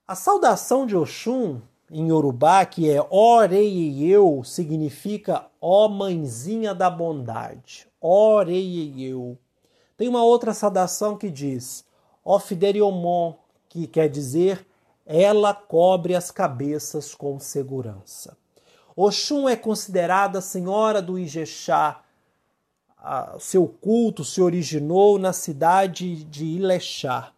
A 0.08 0.14
saudação 0.14 0.86
de 0.86 0.96
Oxum 0.96 1.60
em 1.90 2.10
Yorubá, 2.10 2.64
que 2.66 2.90
é 2.90 3.04
Oreieu, 3.10 4.44
significa 4.44 5.48
ó 5.60 5.88
mãezinha 5.88 6.76
da 6.76 6.90
bondade. 6.92 7.88
Oreieu. 8.00 9.36
Tem 9.98 10.08
uma 10.08 10.24
outra 10.24 10.54
saudação 10.54 11.18
que 11.18 11.32
diz 11.32 11.86
Ofideriomon, 12.26 13.36
que 13.70 13.88
quer 13.88 14.10
dizer 14.10 14.66
ela 15.06 15.54
cobre 15.54 16.16
as 16.16 16.32
cabeças 16.32 17.14
com 17.14 17.40
segurança. 17.40 18.36
Oxum 18.96 19.48
é 19.48 19.56
considerada 19.56 20.40
a 20.40 20.42
senhora 20.42 21.02
do 21.02 21.20
Ijexá. 21.20 22.02
seu 23.40 23.68
culto 23.68 24.24
se 24.24 24.42
originou 24.42 25.20
na 25.20 25.32
cidade 25.32 26.24
de 26.24 26.44
Ilexá. 26.44 27.32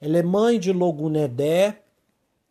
Ela 0.00 0.18
é 0.18 0.22
mãe 0.22 0.58
de 0.58 0.72
Logunedé, 0.72 1.82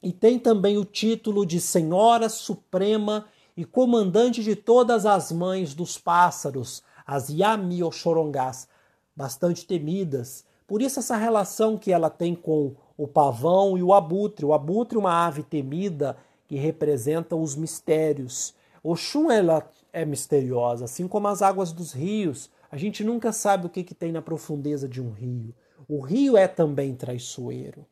e 0.03 0.11
tem 0.11 0.39
também 0.39 0.77
o 0.77 0.85
título 0.85 1.45
de 1.45 1.61
Senhora 1.61 2.27
Suprema 2.27 3.25
e 3.55 3.63
comandante 3.63 4.43
de 4.43 4.55
todas 4.55 5.05
as 5.05 5.31
mães 5.31 5.75
dos 5.75 5.97
pássaros, 5.97 6.81
as 7.05 7.29
Yami 7.29 7.83
Oxorongás, 7.83 8.67
bastante 9.15 9.65
temidas. 9.65 10.43
Por 10.71 10.81
isso 10.81 10.99
essa 10.99 11.17
relação 11.17 11.77
que 11.77 11.91
ela 11.91 12.09
tem 12.09 12.33
com 12.33 12.73
o 12.97 13.05
pavão 13.05 13.77
e 13.77 13.83
o 13.83 13.93
abutre. 13.93 14.45
O 14.45 14.53
abutre 14.53 14.97
uma 14.97 15.27
ave 15.27 15.43
temida 15.43 16.15
que 16.47 16.55
representa 16.55 17.35
os 17.35 17.57
mistérios. 17.57 18.55
Oxum 18.81 19.29
ela 19.29 19.69
é 19.91 20.05
misteriosa, 20.05 20.85
assim 20.85 21.09
como 21.09 21.27
as 21.27 21.41
águas 21.41 21.73
dos 21.73 21.91
rios. 21.91 22.49
A 22.71 22.77
gente 22.77 23.03
nunca 23.03 23.33
sabe 23.33 23.65
o 23.65 23.69
que, 23.69 23.83
que 23.83 23.93
tem 23.93 24.13
na 24.13 24.21
profundeza 24.21 24.87
de 24.87 25.01
um 25.01 25.11
rio. 25.11 25.53
O 25.89 25.99
rio 25.99 26.37
é 26.37 26.47
também 26.47 26.95
traiçoeiro. 26.95 27.85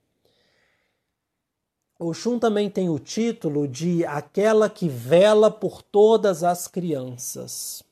Oxum 1.99 2.39
também 2.39 2.69
tem 2.69 2.89
o 2.89 2.97
título 2.97 3.67
de 3.67 4.05
aquela 4.05 4.69
que 4.69 4.87
vela 4.87 5.51
por 5.51 5.81
todas 5.81 6.45
as 6.45 6.65
crianças. 6.65 7.83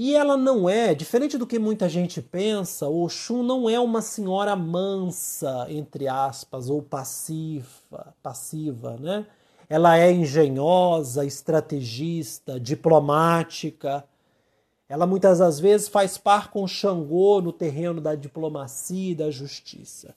E 0.00 0.14
ela 0.14 0.36
não 0.36 0.70
é, 0.70 0.94
diferente 0.94 1.36
do 1.36 1.44
que 1.44 1.58
muita 1.58 1.88
gente 1.88 2.22
pensa, 2.22 2.86
Oxum 2.86 3.42
não 3.42 3.68
é 3.68 3.80
uma 3.80 4.00
senhora 4.00 4.54
mansa, 4.54 5.66
entre 5.68 6.06
aspas, 6.06 6.70
ou 6.70 6.80
passiva, 6.80 8.14
passiva, 8.22 8.96
né? 8.96 9.26
Ela 9.68 9.98
é 9.98 10.12
engenhosa, 10.12 11.26
estrategista, 11.26 12.60
diplomática. 12.60 14.04
Ela 14.88 15.04
muitas 15.04 15.40
das 15.40 15.58
vezes 15.58 15.88
faz 15.88 16.16
par 16.16 16.52
com 16.52 16.64
Xangô 16.68 17.40
no 17.40 17.52
terreno 17.52 18.00
da 18.00 18.14
diplomacia 18.14 19.10
e 19.10 19.16
da 19.16 19.32
justiça. 19.32 20.14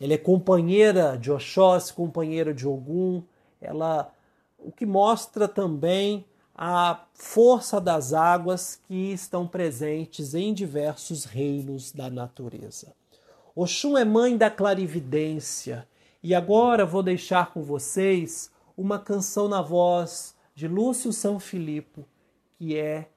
Ela 0.00 0.14
é 0.14 0.18
companheira 0.18 1.18
de 1.18 1.30
Oxóssi, 1.30 1.92
companheira 1.92 2.54
de 2.54 2.66
Ogum. 2.66 3.22
Ela, 3.60 4.10
o 4.58 4.72
que 4.72 4.86
mostra 4.86 5.46
também 5.46 6.24
a 6.62 7.06
força 7.14 7.80
das 7.80 8.12
águas 8.12 8.78
que 8.86 9.12
estão 9.12 9.48
presentes 9.48 10.34
em 10.34 10.52
diversos 10.52 11.24
reinos 11.24 11.90
da 11.90 12.10
natureza. 12.10 12.92
Oxum 13.56 13.96
é 13.96 14.04
mãe 14.04 14.36
da 14.36 14.50
clarividência. 14.50 15.88
E 16.22 16.34
agora 16.34 16.84
vou 16.84 17.02
deixar 17.02 17.50
com 17.50 17.62
vocês 17.62 18.50
uma 18.76 18.98
canção 18.98 19.48
na 19.48 19.62
voz 19.62 20.34
de 20.54 20.68
Lúcio 20.68 21.14
São 21.14 21.40
Filipe, 21.40 22.04
que 22.58 22.76
é 22.76 23.08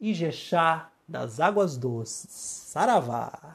Ijexá 0.00 0.90
das 1.08 1.38
Águas 1.38 1.76
Doces. 1.76 2.32
Saravá! 2.32 3.54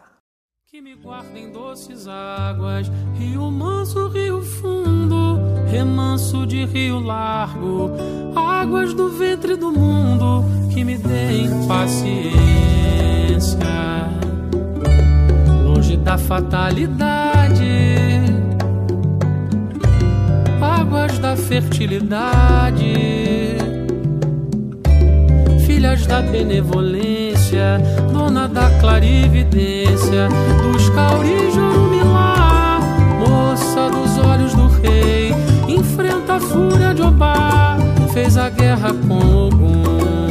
Que 0.66 0.80
me 0.80 0.96
guardem 0.96 1.52
doces 1.52 2.08
águas, 2.08 2.88
rio 3.18 3.52
manso, 3.52 4.08
rio 4.08 4.42
fundo, 4.42 5.29
remanso 5.70 6.46
de 6.46 6.66
rio 6.66 7.00
largo, 7.00 7.92
águas 8.36 8.94
do 8.94 9.10
ventre 9.10 9.56
do 9.56 9.72
mundo, 9.72 10.44
que 10.72 10.84
me 10.84 10.98
deem 10.98 11.68
paciência, 11.68 12.10
longe 15.64 15.96
da 15.98 16.18
fatalidade, 16.18 17.66
águas 20.60 21.20
da 21.20 21.36
fertilidade, 21.36 22.94
filhas 25.66 26.06
da 26.08 26.22
benevolência, 26.22 27.80
dona 28.12 28.48
da 28.48 28.70
clarividência, 28.80 30.28
dos 30.64 30.90
cauris 30.90 31.56
fúria 36.40 36.94
de 36.94 37.02
Obá, 37.02 37.78
fez 38.14 38.38
a 38.38 38.50
guerra 38.50 38.94
com 39.08 39.48
Ogum 39.48 40.29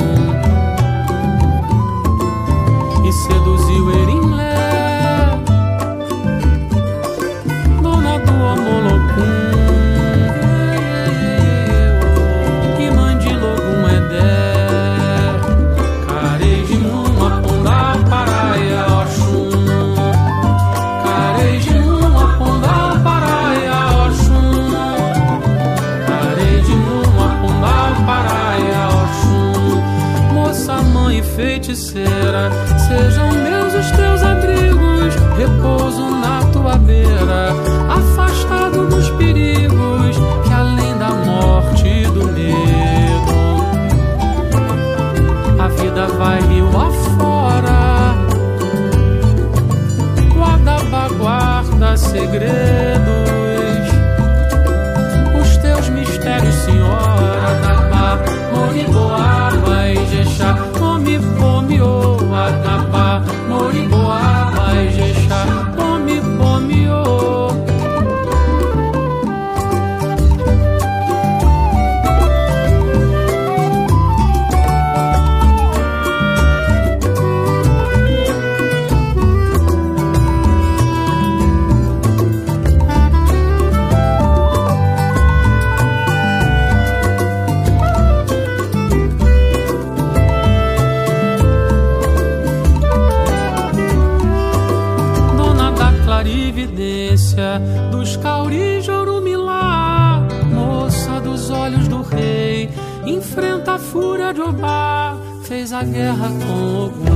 fez 105.49 105.72
a 105.72 105.82
guerra 105.82 106.28
com 106.28 106.84
Ogum 106.84 107.07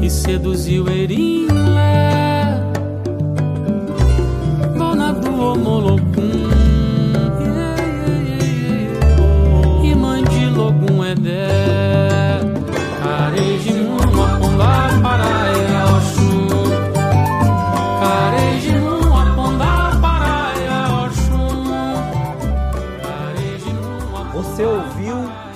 e 0.00 0.08
seduziu 0.08 0.88
Erinlé, 0.88 1.52
do 4.74 6.05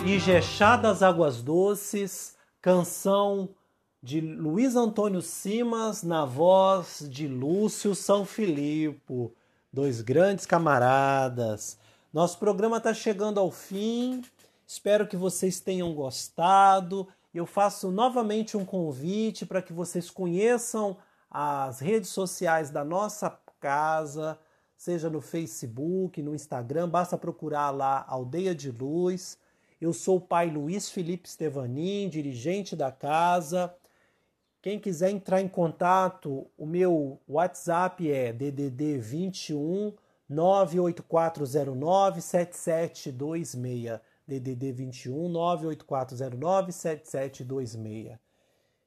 Ijexá 0.04 0.76
das 0.76 1.02
Águas 1.02 1.40
Doces, 1.40 2.36
canção 2.60 3.48
de 4.02 4.20
Luiz 4.20 4.76
Antônio 4.76 5.22
Simas 5.22 6.02
na 6.02 6.26
voz 6.26 7.06
de 7.08 7.26
Lúcio 7.26 7.94
São 7.94 8.26
Filipe, 8.26 9.32
dois 9.72 10.02
grandes 10.02 10.44
camaradas. 10.44 11.78
Nosso 12.12 12.38
programa 12.38 12.76
está 12.76 12.92
chegando 12.92 13.40
ao 13.40 13.50
fim. 13.50 14.22
Espero 14.66 15.06
que 15.06 15.16
vocês 15.16 15.60
tenham 15.60 15.94
gostado. 15.94 17.08
Eu 17.32 17.46
faço 17.46 17.90
novamente 17.90 18.56
um 18.56 18.64
convite 18.66 19.46
para 19.46 19.62
que 19.62 19.72
vocês 19.72 20.10
conheçam 20.10 20.98
as 21.30 21.80
redes 21.80 22.10
sociais 22.10 22.70
da 22.70 22.84
nossa 22.84 23.30
casa, 23.58 24.38
seja 24.80 25.10
no 25.10 25.20
Facebook, 25.20 26.22
no 26.22 26.34
Instagram, 26.34 26.88
basta 26.88 27.18
procurar 27.18 27.68
lá 27.68 28.02
Aldeia 28.08 28.54
de 28.54 28.70
Luz. 28.70 29.36
Eu 29.78 29.92
sou 29.92 30.16
o 30.16 30.20
pai 30.22 30.48
Luiz 30.48 30.88
Felipe 30.88 31.28
Stevanin, 31.28 32.08
dirigente 32.08 32.74
da 32.74 32.90
casa. 32.90 33.74
Quem 34.62 34.78
quiser 34.78 35.10
entrar 35.10 35.42
em 35.42 35.48
contato, 35.48 36.46
o 36.56 36.64
meu 36.64 37.20
WhatsApp 37.28 38.10
é 38.10 38.32
DDD 38.32 38.96
21 38.96 39.92
98409 40.26 42.22
7726. 42.22 44.00
DDD 44.26 44.72
21 44.72 45.28
98409 45.28 46.72
7726. 46.72 48.18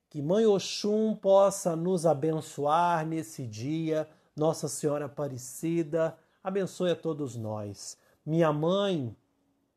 Que 0.10 0.24
Mãe 0.24 0.48
Oxum 0.48 1.16
possa 1.16 1.76
nos 1.76 2.08
abençoar 2.08 3.06
nesse 3.06 3.46
dia. 3.46 4.10
Nossa 4.36 4.68
Senhora 4.68 5.06
Aparecida, 5.06 6.18
abençoe 6.44 6.90
a 6.90 6.96
todos 6.96 7.36
nós. 7.36 7.96
Minha 8.26 8.52
mãe 8.52 9.16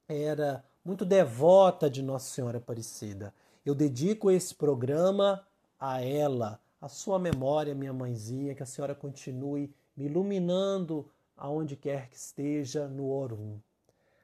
era 0.09 0.65
muito 0.83 1.05
devota 1.05 1.91
de 1.91 2.03
Nossa 2.03 2.31
Senhora 2.31 2.57
Aparecida. 2.57 3.35
Eu 3.67 3.75
dedico 3.75 4.31
esse 4.31 4.55
programa 4.55 5.47
a 5.79 6.01
ela, 6.01 6.59
a 6.81 6.89
sua 6.89 7.19
memória, 7.19 7.75
minha 7.75 7.93
mãezinha, 7.93 8.55
que 8.55 8.63
a 8.63 8.67
senhora 8.67 8.95
continue 8.95 9.75
me 9.95 10.07
iluminando 10.07 11.07
aonde 11.37 11.77
quer 11.77 12.09
que 12.09 12.17
esteja 12.17 12.89
no 12.89 13.11
Orum. 13.11 13.59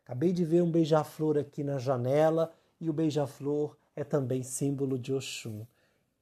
Acabei 0.02 0.32
de 0.32 0.46
ver 0.46 0.62
um 0.62 0.70
beija-flor 0.70 1.36
aqui 1.36 1.62
na 1.62 1.78
janela 1.78 2.50
e 2.80 2.88
o 2.88 2.92
beija-flor 2.92 3.76
é 3.94 4.02
também 4.02 4.42
símbolo 4.42 4.98
de 4.98 5.12
Oxum. 5.12 5.66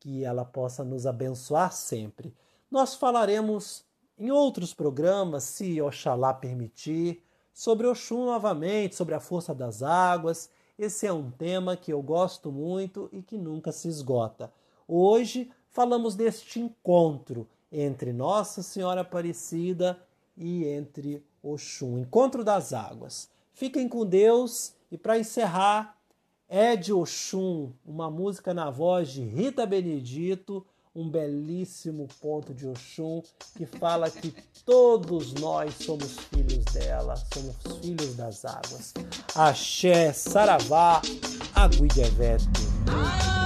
Que 0.00 0.24
ela 0.24 0.44
possa 0.44 0.82
nos 0.82 1.06
abençoar 1.06 1.72
sempre. 1.72 2.34
Nós 2.68 2.96
falaremos 2.96 3.84
em 4.20 4.30
outros 4.30 4.74
programas, 4.74 5.44
se 5.44 5.80
Oxalá 5.80 6.34
permitir, 6.34 7.24
sobre 7.54 7.86
Oxum 7.86 8.26
novamente, 8.26 8.94
sobre 8.94 9.14
a 9.14 9.20
força 9.20 9.54
das 9.54 9.82
águas. 9.82 10.50
Esse 10.78 11.06
é 11.06 11.12
um 11.12 11.30
tema 11.30 11.74
que 11.74 11.90
eu 11.90 12.02
gosto 12.02 12.52
muito 12.52 13.08
e 13.12 13.22
que 13.22 13.38
nunca 13.38 13.72
se 13.72 13.88
esgota. 13.88 14.52
Hoje 14.86 15.50
falamos 15.70 16.14
deste 16.14 16.60
encontro 16.60 17.48
entre 17.72 18.12
Nossa 18.12 18.62
Senhora 18.62 19.00
Aparecida 19.00 19.98
e 20.36 20.66
entre 20.66 21.24
Oxum, 21.42 21.98
encontro 21.98 22.44
das 22.44 22.74
águas. 22.74 23.30
Fiquem 23.54 23.88
com 23.88 24.04
Deus 24.04 24.74
e 24.92 24.98
para 24.98 25.18
encerrar, 25.18 25.96
Ed 26.46 26.92
Oxum, 26.92 27.72
uma 27.86 28.10
música 28.10 28.52
na 28.52 28.68
voz 28.68 29.12
de 29.12 29.22
Rita 29.22 29.64
Benedito, 29.64 30.66
um 31.00 31.08
belíssimo 31.08 32.06
ponto 32.20 32.52
de 32.52 32.66
Oxum 32.66 33.22
que 33.56 33.64
fala 33.64 34.10
que 34.10 34.34
todos 34.66 35.32
nós 35.34 35.74
somos 35.74 36.18
filhos 36.32 36.64
dela, 36.66 37.14
somos 37.32 37.56
filhos 37.80 38.14
das 38.16 38.44
águas. 38.44 38.92
Axé, 39.34 40.12
Saravá, 40.12 41.00
Aguidevete. 41.54 43.39